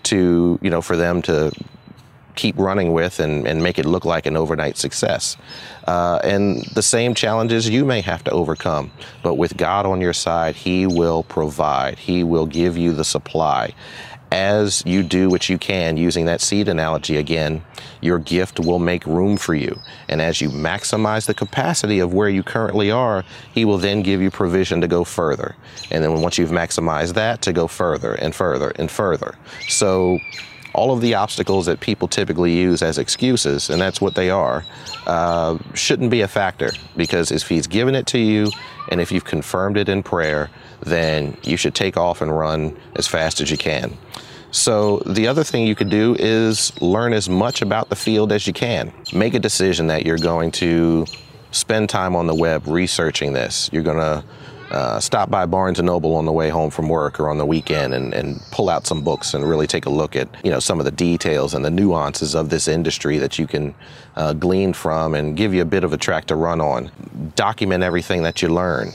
to, 0.04 0.58
you 0.62 0.70
know, 0.70 0.82
for 0.82 0.96
them 0.96 1.22
to 1.22 1.52
keep 2.34 2.58
running 2.58 2.92
with 2.92 3.20
and, 3.20 3.46
and 3.46 3.62
make 3.62 3.78
it 3.78 3.86
look 3.86 4.04
like 4.04 4.26
an 4.26 4.36
overnight 4.36 4.76
success. 4.76 5.36
Uh, 5.86 6.20
and 6.22 6.64
the 6.74 6.82
same 6.82 7.14
challenges 7.14 7.68
you 7.68 7.84
may 7.84 8.00
have 8.00 8.24
to 8.24 8.30
overcome. 8.30 8.90
But 9.22 9.34
with 9.34 9.56
God 9.56 9.86
on 9.86 10.00
your 10.00 10.12
side, 10.12 10.56
He 10.56 10.86
will 10.86 11.22
provide, 11.22 11.98
He 11.98 12.24
will 12.24 12.46
give 12.46 12.76
you 12.76 12.92
the 12.92 13.04
supply. 13.04 13.74
As 14.30 14.82
you 14.86 15.02
do 15.02 15.28
what 15.28 15.50
you 15.50 15.58
can, 15.58 15.98
using 15.98 16.24
that 16.24 16.40
seed 16.40 16.66
analogy 16.66 17.18
again, 17.18 17.62
your 18.00 18.18
gift 18.18 18.58
will 18.58 18.78
make 18.78 19.04
room 19.04 19.36
for 19.36 19.54
you. 19.54 19.78
And 20.08 20.22
as 20.22 20.40
you 20.40 20.48
maximize 20.48 21.26
the 21.26 21.34
capacity 21.34 21.98
of 21.98 22.14
where 22.14 22.30
you 22.30 22.42
currently 22.42 22.90
are, 22.90 23.24
He 23.52 23.66
will 23.66 23.76
then 23.76 24.02
give 24.02 24.22
you 24.22 24.30
provision 24.30 24.80
to 24.80 24.88
go 24.88 25.04
further. 25.04 25.54
And 25.90 26.02
then 26.02 26.22
once 26.22 26.38
you've 26.38 26.50
maximized 26.50 27.12
that, 27.14 27.42
to 27.42 27.52
go 27.52 27.66
further 27.66 28.14
and 28.14 28.34
further 28.34 28.70
and 28.76 28.90
further. 28.90 29.34
So 29.68 30.18
all 30.74 30.92
of 30.92 31.00
the 31.00 31.14
obstacles 31.14 31.66
that 31.66 31.80
people 31.80 32.08
typically 32.08 32.52
use 32.52 32.82
as 32.82 32.98
excuses, 32.98 33.70
and 33.70 33.80
that's 33.80 34.00
what 34.00 34.14
they 34.14 34.30
are, 34.30 34.64
uh, 35.06 35.58
shouldn't 35.74 36.10
be 36.10 36.20
a 36.22 36.28
factor 36.28 36.70
because 36.96 37.30
if 37.30 37.48
He's 37.48 37.66
given 37.66 37.94
it 37.94 38.06
to 38.08 38.18
you 38.18 38.50
and 38.90 39.00
if 39.00 39.12
you've 39.12 39.24
confirmed 39.24 39.76
it 39.76 39.88
in 39.88 40.02
prayer, 40.02 40.50
then 40.80 41.36
you 41.42 41.56
should 41.56 41.74
take 41.74 41.96
off 41.96 42.20
and 42.20 42.36
run 42.36 42.76
as 42.96 43.06
fast 43.06 43.40
as 43.40 43.50
you 43.50 43.56
can. 43.56 43.96
So, 44.50 44.98
the 45.06 45.28
other 45.28 45.44
thing 45.44 45.66
you 45.66 45.74
could 45.74 45.88
do 45.88 46.14
is 46.18 46.78
learn 46.82 47.14
as 47.14 47.26
much 47.28 47.62
about 47.62 47.88
the 47.88 47.96
field 47.96 48.32
as 48.32 48.46
you 48.46 48.52
can. 48.52 48.92
Make 49.12 49.32
a 49.32 49.38
decision 49.38 49.86
that 49.86 50.04
you're 50.04 50.18
going 50.18 50.50
to 50.52 51.06
spend 51.52 51.88
time 51.88 52.14
on 52.14 52.26
the 52.26 52.34
web 52.34 52.66
researching 52.66 53.32
this. 53.32 53.70
You're 53.72 53.82
going 53.82 53.96
to 53.96 54.22
uh, 54.72 54.98
stop 54.98 55.30
by 55.30 55.44
Barnes 55.44 55.78
and 55.78 55.86
Noble 55.86 56.16
on 56.16 56.24
the 56.24 56.32
way 56.32 56.48
home 56.48 56.70
from 56.70 56.88
work 56.88 57.20
or 57.20 57.28
on 57.28 57.36
the 57.36 57.44
weekend 57.44 57.92
and, 57.92 58.14
and 58.14 58.40
pull 58.50 58.70
out 58.70 58.86
some 58.86 59.02
books 59.04 59.34
and 59.34 59.46
really 59.46 59.66
take 59.66 59.84
a 59.84 59.90
look 59.90 60.16
at 60.16 60.28
you 60.44 60.50
know 60.50 60.60
some 60.60 60.78
of 60.78 60.86
the 60.86 60.90
details 60.90 61.52
and 61.52 61.64
the 61.64 61.70
nuances 61.70 62.34
of 62.34 62.48
this 62.48 62.68
industry 62.68 63.18
that 63.18 63.38
you 63.38 63.46
can 63.46 63.74
uh, 64.16 64.32
glean 64.32 64.72
from 64.72 65.14
and 65.14 65.36
give 65.36 65.52
you 65.52 65.60
a 65.60 65.66
bit 65.66 65.84
of 65.84 65.92
a 65.92 65.98
track 65.98 66.24
to 66.24 66.34
run 66.34 66.60
on. 66.60 66.90
Document 67.36 67.84
everything 67.84 68.22
that 68.22 68.40
you 68.40 68.48
learn 68.48 68.90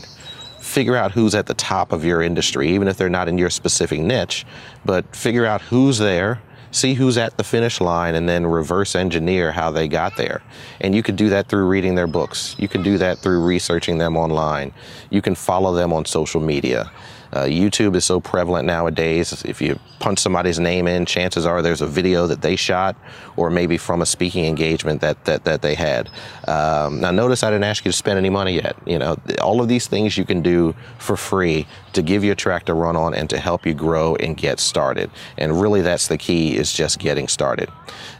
figure 0.60 0.98
out 0.98 1.12
who's 1.12 1.34
at 1.34 1.46
the 1.46 1.53
top 1.53 1.93
of 1.93 2.03
your 2.03 2.22
industry, 2.22 2.69
even 2.69 2.88
if 2.89 2.98
they're 2.98 3.10
not 3.10 3.29
in 3.29 3.38
your 3.38 3.50
specific 3.50 4.01
niche, 4.01 4.46
but 4.84 5.15
figure 5.15 5.46
out 5.46 5.62
who's 5.62 5.98
there, 5.98 6.41
see 6.77 6.93
who's 6.93 7.17
at 7.17 7.38
the 7.38 7.43
finish 7.43 7.81
line 7.81 8.15
and 8.15 8.29
then 8.29 8.46
reverse 8.46 8.96
engineer 8.96 9.51
how 9.51 9.72
they 9.72 9.88
got 9.88 10.15
there. 10.15 10.41
And 10.79 10.96
you 10.96 11.03
could 11.03 11.15
do 11.15 11.29
that 11.29 11.48
through 11.48 11.67
reading 11.67 11.96
their 11.96 12.07
books. 12.07 12.55
You 12.60 12.67
can 12.67 12.84
do 12.84 12.98
that 13.00 13.17
through 13.19 13.43
researching 13.43 13.98
them 13.98 14.15
online. 14.15 14.74
You 15.10 15.22
can 15.22 15.36
follow 15.36 15.74
them 15.74 15.91
on 15.91 16.05
social 16.05 16.41
media. 16.41 16.91
Uh, 17.34 17.43
YouTube 17.43 17.96
is 17.96 18.05
so 18.05 18.19
prevalent 18.19 18.65
nowadays. 18.65 19.43
If 19.43 19.62
you 19.62 19.79
punch 20.00 20.19
somebody's 20.19 20.60
name 20.60 20.88
in, 20.88 21.05
chances 21.05 21.46
are 21.46 21.62
there's 21.62 21.81
a 21.81 21.88
video 21.88 22.27
that 22.27 22.41
they 22.41 22.55
shot, 22.55 22.96
or 23.36 23.50
maybe 23.50 23.77
from 23.77 24.01
a 24.01 24.05
speaking 24.05 24.46
engagement 24.46 25.01
that 25.01 25.25
that, 25.25 25.43
that 25.43 25.62
they 25.62 25.75
had. 25.75 26.10
Um, 26.48 27.01
now, 27.01 27.12
notice 27.12 27.43
I 27.43 27.50
didn't 27.50 27.65
ask 27.65 27.86
you 27.86 27.91
to 27.91 27.98
spend 27.98 28.17
any 28.17 28.29
money 28.29 28.55
yet. 28.55 28.75
You 28.86 29.00
know, 29.00 29.17
all 29.41 29.62
of 29.62 29.67
these 29.67 29.88
things 29.88 30.17
you 30.17 30.25
can 30.25 30.41
do 30.41 30.75
for 30.98 31.17
free 31.17 31.67
to 31.93 32.01
give 32.01 32.24
you 32.24 32.31
a 32.31 32.36
track 32.36 32.65
to 32.65 32.74
run 32.74 32.96
on 32.96 33.13
and 33.13 33.29
to 33.29 33.39
help 33.39 33.65
you 33.65 33.74
grow 33.74 34.15
and 34.15 34.38
get 34.38 34.60
started. 34.60 35.10
And 35.38 35.60
really, 35.60 35.81
that's 35.81 36.07
the 36.07 36.17
key 36.17 36.55
is 36.55 36.74
just 36.74 37.00
getting 37.00 37.27
started. 37.27 37.69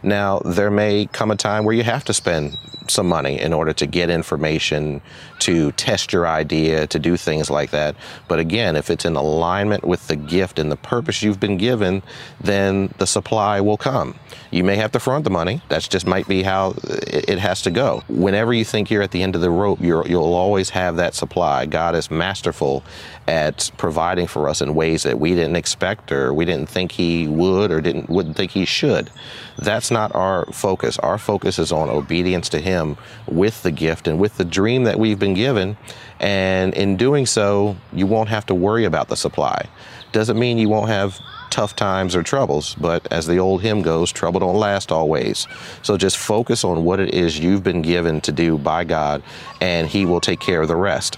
Now, 0.04 0.40
there 0.40 0.72
may 0.72 1.08
come 1.08 1.32
a 1.32 1.36
time 1.36 1.64
where 1.64 1.76
you 1.76 1.84
have 1.84 2.04
to 2.06 2.14
spend 2.14 2.58
some 2.90 3.08
money 3.08 3.40
in 3.40 3.54
order 3.54 3.74
to 3.74 3.86
get 3.86 4.10
information, 4.10 5.02
to 5.48 5.72
test 5.72 6.12
your 6.12 6.28
idea, 6.28 6.86
to 6.88 7.00
do 7.00 7.16
things 7.16 7.50
like 7.50 7.72
that. 7.72 7.96
But 8.28 8.40
again, 8.40 8.76
if 8.76 8.90
it's 8.90 9.06
in 9.06 9.16
alignment 9.16 9.86
with 9.86 10.10
the 10.10 10.18
gift 10.18 10.60
and 10.60 10.70
the 10.70 10.76
purpose 10.76 11.24
you've 11.24 11.40
been 11.40 11.58
given, 11.58 12.04
then 12.42 12.94
the 12.98 13.08
supply 13.08 13.62
will 13.62 13.78
come. 13.78 14.16
You 14.52 14.66
may 14.66 14.76
have 14.76 14.92
to 14.92 15.00
front 15.00 15.24
the 15.24 15.30
money. 15.30 15.62
That's 15.70 15.88
just 15.88 16.06
might 16.06 16.28
be 16.28 16.44
how 16.44 16.76
it 16.84 17.40
has 17.40 17.62
to 17.62 17.72
go. 17.72 18.04
Whenever 18.10 18.54
you 18.54 18.66
think 18.66 18.92
you're 18.92 19.02
at 19.02 19.12
the 19.12 19.24
end 19.24 19.36
of 19.36 19.42
the 19.42 19.50
rope, 19.50 19.80
you 19.80 19.96
will 19.96 20.34
always 20.34 20.70
have 20.72 20.98
that 20.98 21.16
supply. 21.16 21.66
God 21.66 21.96
is 21.96 22.12
masterful 22.12 22.84
at 23.26 23.72
providing 23.78 24.28
for 24.28 24.48
us 24.48 24.62
in 24.62 24.74
ways 24.74 25.04
that 25.04 25.20
we 25.20 25.34
didn't 25.34 25.58
expect 25.58 26.12
or 26.12 26.34
we 26.34 26.46
didn't 26.46 26.70
think 26.70 26.94
He 26.94 27.28
would 27.28 27.72
or 27.72 27.82
didn't 27.82 28.10
wouldn't 28.10 28.38
think 28.38 28.52
He 28.52 28.64
should. 28.66 29.10
That's 29.58 29.92
not 29.92 30.14
our 30.16 30.46
focus. 30.48 30.98
Our 31.00 31.18
focus 31.18 31.60
is 31.60 31.72
on 31.72 31.90
obedience 31.90 32.48
to 32.50 32.60
Him 32.60 32.98
with 33.28 33.64
the 33.64 33.72
gift 33.72 34.08
and 34.08 34.18
with 34.18 34.38
the 34.38 34.46
dream 34.46 34.86
that 34.86 34.98
we've 34.98 35.20
been 35.20 35.34
given. 35.38 35.78
And 36.20 36.74
in 36.74 36.98
doing 36.98 37.26
so, 37.26 37.78
you 37.94 38.06
won't 38.06 38.30
have 38.30 38.46
to 38.48 38.56
worry 38.56 38.84
about 38.84 39.08
the 39.08 39.16
supply. 39.16 39.70
Doesn't 40.12 40.38
mean 40.38 40.58
you 40.58 40.68
won't 40.68 40.90
have 40.90 41.20
tough 41.50 41.76
times 41.76 42.16
or 42.16 42.24
troubles, 42.24 42.76
but 42.76 43.12
as 43.12 43.26
the 43.26 43.38
old 43.38 43.62
hymn 43.62 43.82
goes, 43.82 44.12
trouble 44.12 44.40
don't 44.40 44.56
last 44.56 44.92
always. 44.92 45.48
So 45.82 45.98
just 45.98 46.18
focus 46.18 46.64
on 46.64 46.84
what 46.84 47.00
it 47.00 47.14
is 47.14 47.40
you've 47.40 47.64
been 47.64 47.82
given 47.82 48.22
to 48.22 48.32
do 48.32 48.58
by 48.58 48.84
God, 48.84 49.24
and 49.62 49.88
He 49.88 50.06
will 50.06 50.22
take 50.22 50.40
care 50.40 50.62
of 50.62 50.68
the 50.68 50.76
rest. 50.76 51.18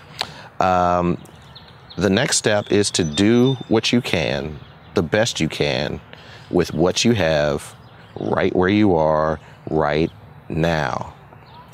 Um, 0.60 1.22
the 1.98 2.10
next 2.10 2.38
step 2.38 2.72
is 2.72 2.92
to 2.92 3.04
do 3.04 3.56
what 3.68 3.92
you 3.92 4.02
can, 4.02 4.60
the 4.94 5.04
best 5.04 5.40
you 5.40 5.50
can, 5.50 6.00
with 6.50 6.74
what 6.74 7.04
you 7.04 7.14
have, 7.14 7.76
right 8.20 8.56
where 8.56 8.70
you 8.70 8.96
are, 8.96 9.40
right 9.70 10.12
now. 10.48 11.14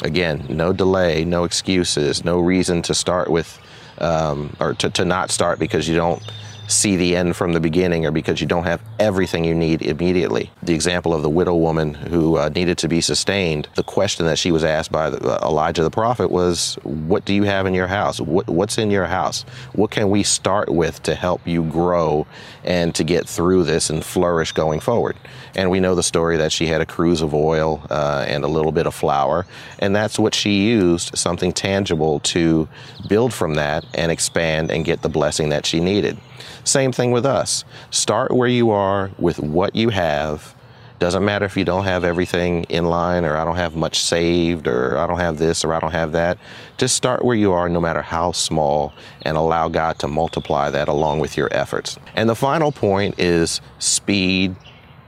Again, 0.01 0.45
no 0.49 0.73
delay, 0.73 1.23
no 1.25 1.43
excuses, 1.45 2.25
no 2.25 2.39
reason 2.39 2.81
to 2.83 2.93
start 2.93 3.29
with 3.29 3.59
um, 3.97 4.55
or 4.59 4.73
to, 4.75 4.89
to 4.89 5.05
not 5.05 5.31
start 5.31 5.57
because 5.57 5.87
you 5.87 5.95
don't 5.95 6.21
see 6.67 6.95
the 6.95 7.15
end 7.15 7.36
from 7.36 7.53
the 7.53 7.60
beginning 7.60 8.05
or 8.05 8.12
because 8.12 8.41
you 8.41 8.48
don't 8.48 8.63
have 8.63 8.81
everything 9.00 9.43
you 9.43 9.53
need 9.53 9.81
immediately. 9.81 10.51
The 10.63 10.74
example 10.74 11.13
of 11.13 11.22
the 11.22 11.29
widow 11.29 11.55
woman 11.55 11.93
who 11.93 12.38
uh, 12.38 12.50
needed 12.50 12.77
to 12.79 12.88
be 12.88 13.01
sustained, 13.01 13.67
the 13.75 13.84
question 13.84 14.25
that 14.25 14.38
she 14.38 14.51
was 14.51 14.63
asked 14.63 14.91
by 14.91 15.10
the, 15.10 15.17
uh, 15.17 15.48
Elijah 15.48 15.84
the 15.84 15.91
prophet 15.91 16.31
was, 16.31 16.75
What 16.84 17.25
do 17.25 17.34
you 17.34 17.43
have 17.43 17.65
in 17.65 17.74
your 17.74 17.88
house? 17.88 18.19
What, 18.19 18.48
what's 18.48 18.77
in 18.77 18.91
your 18.91 19.05
house? 19.05 19.43
What 19.74 19.91
can 19.91 20.10
we 20.10 20.24
start 20.24 20.69
with 20.69 21.03
to 21.03 21.15
help 21.15 21.45
you 21.48 21.63
grow 21.63 22.25
and 22.63 22.93
to 22.95 23.03
get 23.03 23.27
through 23.27 23.63
this 23.63 23.89
and 23.89 24.03
flourish 24.03 24.51
going 24.51 24.79
forward? 24.79 25.15
And 25.55 25.69
we 25.69 25.79
know 25.79 25.95
the 25.95 26.03
story 26.03 26.38
that 26.38 26.51
she 26.51 26.67
had 26.67 26.81
a 26.81 26.86
cruse 26.86 27.22
of 27.22 27.34
oil 27.34 27.81
uh, 27.89 28.25
and 28.27 28.43
a 28.43 28.48
little 28.48 28.72
bit 28.72 28.88
of 28.88 28.93
flour, 28.93 29.45
and 29.79 29.95
that's 29.95 30.19
what 30.19 30.36
she 30.36 30.67
used, 30.67 31.17
something 31.17 31.53
tangible 31.53 32.19
to 32.22 32.67
build 33.07 33.34
from 33.34 33.55
that 33.55 33.86
and 33.93 34.12
expand 34.12 34.72
and 34.72 34.84
get 34.84 35.01
the 35.01 35.10
blessing 35.10 35.50
that 35.50 35.65
she 35.65 35.79
needed. 35.79 36.17
Same 36.63 36.92
thing 36.92 37.12
with 37.12 37.25
us. 37.25 37.63
Start 37.92 38.32
where 38.32 38.48
you 38.48 38.72
are 38.72 39.12
with 39.18 39.39
what 39.39 39.75
you 39.75 39.89
have. 39.89 40.56
Doesn't 40.98 41.25
matter 41.25 41.46
if 41.46 41.58
you 41.58 41.65
don't 41.65 41.84
have 41.84 42.06
everything 42.06 42.63
in 42.65 42.86
line 42.86 43.25
or 43.25 43.36
I 43.36 43.44
don't 43.44 43.58
have 43.58 43.75
much 43.75 44.00
saved 44.00 44.65
or 44.65 44.98
I 44.98 45.06
don't 45.08 45.20
have 45.20 45.38
this 45.38 45.65
or 45.65 45.74
I 45.74 45.80
don't 45.80 45.92
have 45.92 46.13
that. 46.13 46.38
Just 46.77 46.96
start 46.96 47.25
where 47.25 47.36
you 47.36 47.51
are, 47.51 47.68
no 47.68 47.82
matter 47.82 48.01
how 48.01 48.32
small, 48.32 48.94
and 49.24 49.36
allow 49.36 49.68
God 49.68 50.00
to 50.00 50.08
multiply 50.08 50.70
that 50.70 50.88
along 50.88 51.20
with 51.20 51.36
your 51.36 51.50
efforts. 51.51 51.98
And 52.15 52.30
the 52.30 52.36
final 52.36 52.72
point 52.72 53.20
is 53.20 53.60
speed 53.80 54.56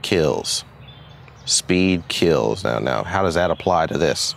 kills. 0.02 0.64
Speed 1.46 2.06
kills. 2.08 2.64
Now, 2.64 2.78
now, 2.80 3.02
how 3.02 3.22
does 3.22 3.34
that 3.34 3.50
apply 3.50 3.86
to 3.86 3.96
this? 3.96 4.34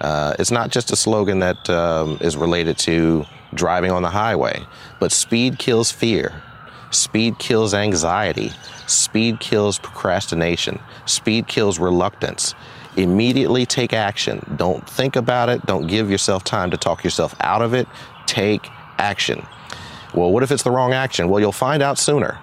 Uh, 0.00 0.34
it's 0.38 0.52
not 0.52 0.70
just 0.70 0.92
a 0.92 0.96
slogan 0.96 1.40
that 1.40 1.68
um, 1.68 2.18
is 2.20 2.36
related 2.36 2.78
to 2.78 3.24
driving 3.54 3.90
on 3.90 4.02
the 4.02 4.10
highway, 4.10 4.66
but 4.98 5.12
speed 5.12 5.58
kills 5.58 5.90
fear. 5.90 6.42
Speed 6.90 7.38
kills 7.38 7.72
anxiety. 7.72 8.52
Speed 8.86 9.40
kills 9.40 9.78
procrastination. 9.78 10.78
Speed 11.06 11.46
kills 11.48 11.78
reluctance. 11.78 12.54
Immediately 12.96 13.64
take 13.64 13.94
action. 13.94 14.54
Don't 14.56 14.86
think 14.88 15.16
about 15.16 15.48
it. 15.48 15.64
Don't 15.64 15.86
give 15.86 16.10
yourself 16.10 16.44
time 16.44 16.70
to 16.70 16.76
talk 16.76 17.02
yourself 17.02 17.34
out 17.40 17.62
of 17.62 17.72
it. 17.72 17.88
Take 18.26 18.68
action. 18.98 19.46
Well, 20.14 20.30
what 20.30 20.42
if 20.42 20.50
it's 20.50 20.62
the 20.62 20.70
wrong 20.70 20.92
action? 20.92 21.30
Well, 21.30 21.40
you'll 21.40 21.52
find 21.52 21.82
out 21.82 21.98
sooner 21.98 22.38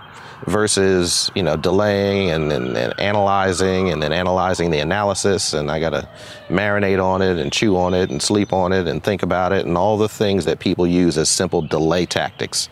versus 0.48 1.29
you 1.36 1.43
know 1.43 1.55
delaying 1.55 2.29
and, 2.29 2.51
and, 2.51 3.00
analyzing 3.00 3.89
and 3.89 4.01
then 4.01 4.12
analyzing 4.13 4.72
the 4.72 4.79
analysis. 4.79 5.53
And 5.53 5.69
i 5.69 5.79
got 5.79 5.91
to 5.91 6.08
marinate 6.48 7.03
on 7.03 7.22
it 7.22 7.38
and 7.38 7.51
chew 7.51 7.77
on 7.77 7.93
it 7.93 8.10
and 8.10 8.22
sleep 8.22 8.53
on 8.53 8.72
it 8.72 8.88
and 8.88 9.03
think 9.03 9.24
about 9.24 9.51
it 9.51 9.65
and 9.65 9.77
all 9.77 9.98
the 9.98 10.10
things 10.10 10.46
that 10.46 10.60
people 10.60 10.88
use 10.88 11.17
as 11.17 11.29
simple 11.29 11.62
delay 11.62 12.05
tactics 12.05 12.69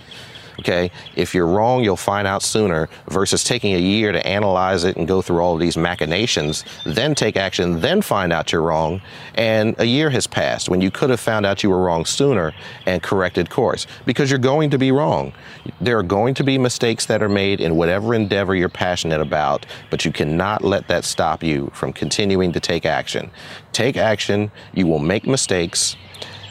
Okay, 0.60 0.90
if 1.16 1.36
you're 1.36 1.46
wrong, 1.46 1.84
you'll 1.84 1.96
find 1.96 2.28
out 2.28 2.42
sooner 2.42 2.90
versus 3.10 3.44
taking 3.44 3.76
a 3.76 3.80
year 3.80 4.12
to 4.12 4.26
analyze 4.26 4.84
it 4.86 4.98
and 4.98 5.08
go 5.08 5.22
through 5.22 5.40
all 5.40 5.54
of 5.54 5.60
these 5.60 5.78
machinations, 5.78 6.66
then 6.84 7.14
take 7.14 7.38
action, 7.38 7.80
then 7.80 8.02
find 8.02 8.34
out 8.34 8.52
you're 8.52 8.64
wrong. 8.64 9.02
And 9.36 9.76
a 9.78 9.86
year 9.86 10.10
has 10.10 10.26
passed 10.26 10.68
when 10.68 10.82
you 10.82 10.90
could 10.90 11.12
have 11.12 11.20
found 11.20 11.46
out 11.46 11.62
you 11.62 11.70
were 11.70 11.82
wrong 11.82 12.06
sooner 12.06 12.54
and 12.88 13.04
corrected 13.04 13.52
course 13.52 13.86
because 14.06 14.32
you're 14.32 14.40
going 14.40 14.72
to 14.72 14.80
be 14.80 14.92
wrong. 14.92 15.32
There 15.80 16.00
are 16.00 16.04
going 16.04 16.34
to 16.36 16.44
be 16.44 16.58
mistakes 16.58 17.06
that 17.06 17.22
are 17.22 17.30
made 17.30 17.62
in 17.62 17.76
whatever 17.76 18.16
endeavor 18.16 18.56
you're 18.56 18.68
passionate 18.70 19.22
about, 19.22 19.68
but 19.92 20.06
you 20.06 20.12
cannot 20.12 20.64
let 20.64 20.88
that 20.88 21.06
stop 21.06 21.44
you 21.44 21.70
from 21.74 21.94
continuing 21.94 22.52
to 22.54 22.60
take 22.60 22.86
action. 22.86 23.30
Take 23.74 23.96
action, 23.96 24.52
you 24.74 24.88
will 24.88 25.00
make 25.00 25.28
mistakes 25.28 25.96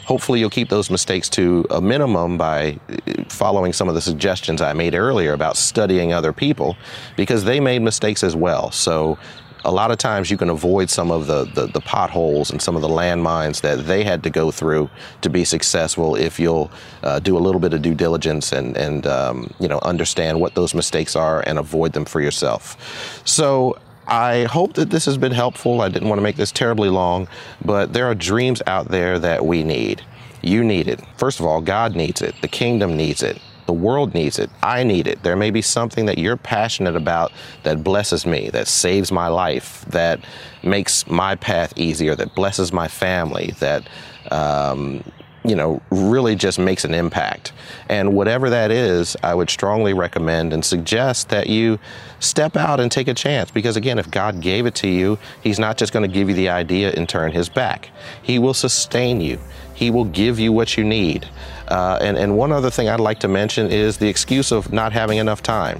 hopefully 0.07 0.39
you'll 0.39 0.49
keep 0.49 0.69
those 0.69 0.89
mistakes 0.89 1.27
to 1.27 1.65
a 1.69 1.81
minimum 1.81 2.37
by 2.37 2.79
uh, 2.89 3.23
following 3.27 3.73
some 3.73 3.89
of 3.89 3.93
the 3.93 4.01
suggestions 4.01 4.61
I 4.61 4.71
made 4.71 4.95
earlier 4.95 5.33
about 5.33 5.57
studying 5.57 6.13
other 6.13 6.31
people 6.31 6.77
because 7.17 7.43
they 7.43 7.59
made 7.59 7.81
mistakes 7.81 8.23
as 8.23 8.33
well. 8.33 8.71
So 8.71 9.19
a 9.65 9.71
lot 9.71 9.91
of 9.91 9.97
times 9.97 10.31
you 10.31 10.37
can 10.37 10.49
avoid 10.49 10.89
some 10.89 11.11
of 11.11 11.27
the, 11.27 11.43
the, 11.43 11.67
the, 11.67 11.81
potholes 11.81 12.49
and 12.51 12.61
some 12.61 12.77
of 12.77 12.81
the 12.81 12.87
landmines 12.87 13.59
that 13.61 13.85
they 13.85 14.01
had 14.01 14.23
to 14.23 14.29
go 14.29 14.49
through 14.49 14.89
to 15.21 15.29
be 15.29 15.43
successful 15.43 16.15
if 16.15 16.39
you'll 16.39 16.71
uh, 17.03 17.19
do 17.19 17.37
a 17.37 17.39
little 17.39 17.59
bit 17.59 17.73
of 17.73 17.81
due 17.81 17.93
diligence 17.93 18.53
and, 18.53 18.77
and 18.77 19.05
um, 19.05 19.53
you 19.59 19.67
know 19.67 19.79
understand 19.79 20.39
what 20.39 20.55
those 20.55 20.73
mistakes 20.73 21.17
are 21.17 21.41
and 21.41 21.59
avoid 21.59 21.91
them 21.91 22.05
for 22.05 22.21
yourself. 22.21 23.21
So 23.25 23.77
I 24.07 24.45
hope 24.45 24.73
that 24.73 24.89
this 24.89 25.05
has 25.05 25.17
been 25.17 25.33
helpful. 25.33 25.81
I 25.81 25.89
didn't 25.89 26.07
want 26.07 26.19
to 26.19 26.23
make 26.23 26.37
this 26.37 26.51
terribly 26.51 26.89
long, 26.89 27.27
but 27.63 27.91
there 27.93 28.05
are 28.05 28.15
dreams 28.15 28.61
out 28.65 28.87
there 28.87 29.19
that 29.19 29.45
we 29.45 29.63
need. 29.63 30.01
You 30.41 30.63
need 30.63 30.87
it. 30.87 31.01
First 31.17 31.39
of 31.39 31.45
all, 31.45 31.61
God 31.61 31.95
needs 31.95 32.21
it. 32.21 32.35
The 32.41 32.47
kingdom 32.47 32.95
needs 32.95 33.21
it. 33.21 33.41
The 33.65 33.73
world 33.73 34.13
needs 34.13 34.39
it. 34.39 34.49
I 34.63 34.83
need 34.83 35.07
it. 35.07 35.23
There 35.23 35.35
may 35.35 35.51
be 35.51 35.61
something 35.61 36.05
that 36.05 36.17
you're 36.17 36.37
passionate 36.37 36.95
about 36.95 37.33
that 37.63 37.83
blesses 37.83 38.25
me, 38.25 38.49
that 38.51 38.67
saves 38.67 39.11
my 39.11 39.27
life, 39.27 39.83
that 39.89 40.21
makes 40.63 41.05
my 41.07 41.35
path 41.35 41.73
easier, 41.77 42.15
that 42.15 42.33
blesses 42.33 42.71
my 42.71 42.87
family, 42.87 43.53
that 43.59 43.85
um, 44.31 45.03
you 45.47 45.55
know, 45.55 45.81
really 45.89 46.35
just 46.35 46.59
makes 46.59 46.83
an 46.83 46.93
impact. 46.93 47.53
And 47.89 48.13
whatever 48.13 48.49
that 48.49 48.69
is, 48.69 49.15
I 49.23 49.33
would 49.33 49.49
strongly 49.49 49.93
recommend 49.93 50.51
and 50.53 50.63
suggest 50.63 51.29
that 51.29 51.47
you 51.47 51.79
step 52.19 52.57
out 52.57 52.79
and 52.79 52.91
take 52.91 53.07
a 53.07 53.13
chance. 53.13 53.49
Because 53.49 53.77
again, 53.77 53.97
if 53.97 54.11
God 54.11 54.41
gave 54.41 54.65
it 54.65 54.75
to 54.75 54.87
you, 54.87 55.17
He's 55.41 55.57
not 55.57 55.77
just 55.77 55.93
going 55.93 56.07
to 56.07 56.13
give 56.13 56.29
you 56.29 56.35
the 56.35 56.49
idea 56.49 56.91
and 56.91 57.07
turn 57.07 57.31
His 57.31 57.47
back. 57.47 57.89
He 58.21 58.39
will 58.39 58.53
sustain 58.53 59.21
you. 59.21 59.39
He 59.73 59.89
will 59.89 60.05
give 60.05 60.37
you 60.39 60.51
what 60.51 60.77
you 60.77 60.83
need. 60.83 61.27
Uh, 61.67 61.97
and, 62.01 62.17
and 62.17 62.37
one 62.37 62.51
other 62.51 62.69
thing 62.69 62.89
I'd 62.89 62.99
like 62.99 63.19
to 63.21 63.27
mention 63.27 63.71
is 63.71 63.97
the 63.97 64.07
excuse 64.07 64.51
of 64.51 64.73
not 64.73 64.91
having 64.91 65.17
enough 65.17 65.41
time. 65.41 65.79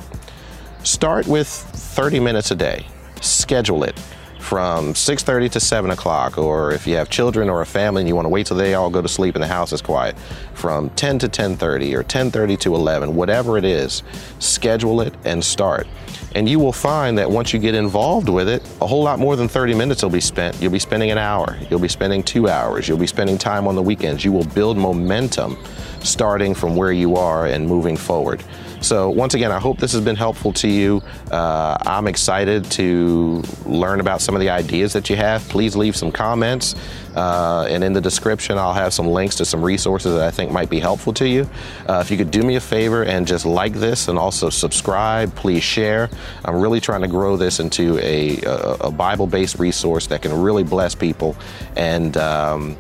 Start 0.84 1.28
with 1.28 1.48
30 1.48 2.20
minutes 2.20 2.52
a 2.52 2.56
day. 2.56 2.86
Schedule 3.22 3.84
it 3.84 4.00
from 4.48 4.94
6.30 4.94 5.52
to 5.52 5.60
7 5.60 5.92
o'clock 5.92 6.38
or 6.38 6.72
if 6.72 6.88
you 6.88 6.96
have 6.96 7.10
children 7.10 7.50
or 7.50 7.60
a 7.60 7.66
family 7.66 8.02
and 8.02 8.08
you 8.08 8.16
want 8.16 8.24
to 8.24 8.30
wait 8.30 8.46
till 8.46 8.56
they 8.56 8.76
all 8.76 8.90
go 8.90 9.02
to 9.02 9.08
sleep 9.10 9.36
and 9.36 9.44
the 9.44 9.48
house 9.48 9.74
is 9.74 9.82
quiet 9.82 10.18
from 10.54 10.90
10 10.92 11.20
to 11.20 11.28
10.30 11.28 11.94
or 11.94 12.02
10.30 12.06 12.58
to 12.58 12.74
11 12.74 13.14
whatever 13.14 13.58
it 13.58 13.66
is 13.66 14.04
schedule 14.40 15.02
it 15.02 15.14
and 15.26 15.44
start. 15.44 15.86
And 16.34 16.48
you 16.48 16.60
will 16.60 16.72
find 16.72 17.18
that 17.18 17.30
once 17.30 17.52
you 17.52 17.60
get 17.60 17.76
involved 17.76 18.30
with 18.30 18.48
it 18.48 18.64
a 18.80 18.88
whole 18.88 19.04
lot 19.04 19.20
more 19.20 19.36
than 19.36 19.50
30 19.50 19.74
minutes 19.74 20.02
will 20.02 20.10
be 20.10 20.22
spent. 20.22 20.62
You'll 20.62 20.72
be 20.72 20.80
spending 20.80 21.12
an 21.12 21.18
hour 21.18 21.58
you'll 21.70 21.82
be 21.82 21.90
spending 21.90 22.24
two 22.24 22.48
hours 22.48 22.88
you'll 22.88 22.98
be 22.98 23.06
spending 23.06 23.38
time 23.38 23.68
on 23.68 23.76
the 23.76 23.84
weekends. 23.84 24.24
You 24.24 24.32
will 24.32 24.46
build 24.46 24.78
momentum 24.78 25.58
starting 26.04 26.56
from 26.56 26.78
where 26.78 26.94
you 26.94 27.18
are 27.18 27.48
and 27.48 27.68
moving 27.68 27.98
forward 27.98 28.42
so, 28.82 29.10
once 29.10 29.34
again, 29.34 29.52
I 29.52 29.60
hope 29.60 29.80
this 29.80 29.92
has 29.94 30.02
been 30.02 30.16
helpful 30.16 30.54
to 30.54 30.68
you. 30.68 31.02
Uh, 31.32 31.78
I'm 31.82 32.08
excited 32.08 32.64
to 32.72 33.44
learn 33.66 34.00
about 34.00 34.22
some 34.22 34.36
of 34.36 34.42
the 34.42 34.50
ideas 34.50 34.94
that 34.94 35.10
you 35.10 35.16
have. 35.16 35.48
Please 35.50 35.76
leave 35.76 35.96
some 35.96 36.12
comments. 36.12 36.76
Uh, 37.16 37.66
and 37.68 37.84
in 37.84 37.94
the 37.94 38.02
description, 38.02 38.60
I'll 38.60 38.74
have 38.74 38.94
some 38.94 39.08
links 39.08 39.36
to 39.38 39.46
some 39.46 39.64
resources 39.64 40.14
that 40.14 40.24
I 40.24 40.30
think 40.30 40.52
might 40.52 40.70
be 40.70 40.80
helpful 40.80 41.14
to 41.14 41.28
you. 41.28 41.50
Uh, 41.90 42.00
if 42.06 42.12
you 42.12 42.18
could 42.18 42.30
do 42.30 42.44
me 42.44 42.58
a 42.58 42.62
favor 42.62 43.04
and 43.04 43.26
just 43.26 43.46
like 43.46 43.74
this 43.74 44.08
and 44.08 44.20
also 44.20 44.52
subscribe, 44.52 45.34
please 45.34 45.64
share. 45.64 46.10
I'm 46.46 46.62
really 46.62 46.80
trying 46.80 47.02
to 47.02 47.08
grow 47.08 47.36
this 47.36 47.60
into 47.60 47.98
a, 47.98 48.40
a, 48.44 48.74
a 48.82 48.92
Bible 48.92 49.26
based 49.26 49.58
resource 49.58 50.06
that 50.08 50.22
can 50.22 50.40
really 50.40 50.64
bless 50.64 50.94
people 50.94 51.36
and 51.76 52.16
um, 52.18 52.78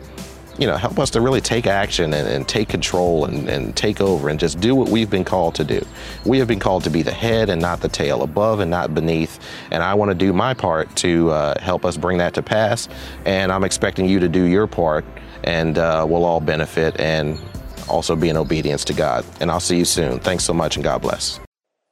you 0.57 0.65
know, 0.65 0.75
help 0.75 0.99
us 0.99 1.09
to 1.11 1.21
really 1.21 1.41
take 1.41 1.67
action 1.67 2.13
and, 2.13 2.27
and 2.27 2.47
take 2.47 2.67
control 2.67 3.25
and, 3.25 3.47
and, 3.47 3.75
take 3.75 4.01
over 4.01 4.29
and 4.29 4.39
just 4.39 4.59
do 4.59 4.73
what 4.73 4.89
we've 4.89 5.09
been 5.09 5.23
called 5.23 5.53
to 5.55 5.63
do. 5.63 5.85
We 6.25 6.39
have 6.39 6.47
been 6.47 6.59
called 6.59 6.83
to 6.85 6.89
be 6.89 7.03
the 7.03 7.11
head 7.11 7.49
and 7.49 7.61
not 7.61 7.81
the 7.81 7.89
tail, 7.89 8.23
above 8.23 8.59
and 8.59 8.71
not 8.71 8.93
beneath. 8.95 9.39
And 9.71 9.83
I 9.83 9.93
want 9.93 10.09
to 10.09 10.15
do 10.15 10.33
my 10.33 10.53
part 10.53 10.93
to 10.97 11.29
uh, 11.29 11.61
help 11.61 11.85
us 11.85 11.95
bring 11.95 12.17
that 12.17 12.33
to 12.35 12.41
pass. 12.41 12.89
And 13.25 13.51
I'm 13.51 13.63
expecting 13.63 14.07
you 14.07 14.19
to 14.19 14.27
do 14.27 14.43
your 14.43 14.65
part, 14.67 15.05
and 15.43 15.77
uh, 15.77 16.05
we'll 16.09 16.25
all 16.25 16.41
benefit 16.41 16.99
and 16.99 17.39
also 17.87 18.15
be 18.15 18.29
in 18.29 18.37
obedience 18.37 18.83
to 18.85 18.93
God. 18.93 19.25
And 19.39 19.51
I'll 19.51 19.59
see 19.59 19.77
you 19.77 19.85
soon. 19.85 20.19
Thanks 20.19 20.43
so 20.43 20.53
much, 20.53 20.75
and 20.75 20.83
God 20.83 21.01
bless. 21.01 21.39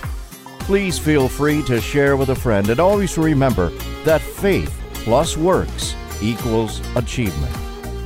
Please 0.57 0.97
feel 0.97 1.29
free 1.29 1.61
to 1.65 1.79
share 1.79 2.17
with 2.17 2.29
a 2.29 2.35
friend 2.35 2.67
and 2.71 2.79
always 2.79 3.15
remember 3.15 3.69
that 4.03 4.19
faith 4.19 4.75
plus 4.93 5.37
works 5.37 5.95
equals 6.19 6.81
achievement. 6.95 7.53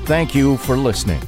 Thank 0.05 0.35
you 0.35 0.57
for 0.57 0.75
listening. 0.75 1.21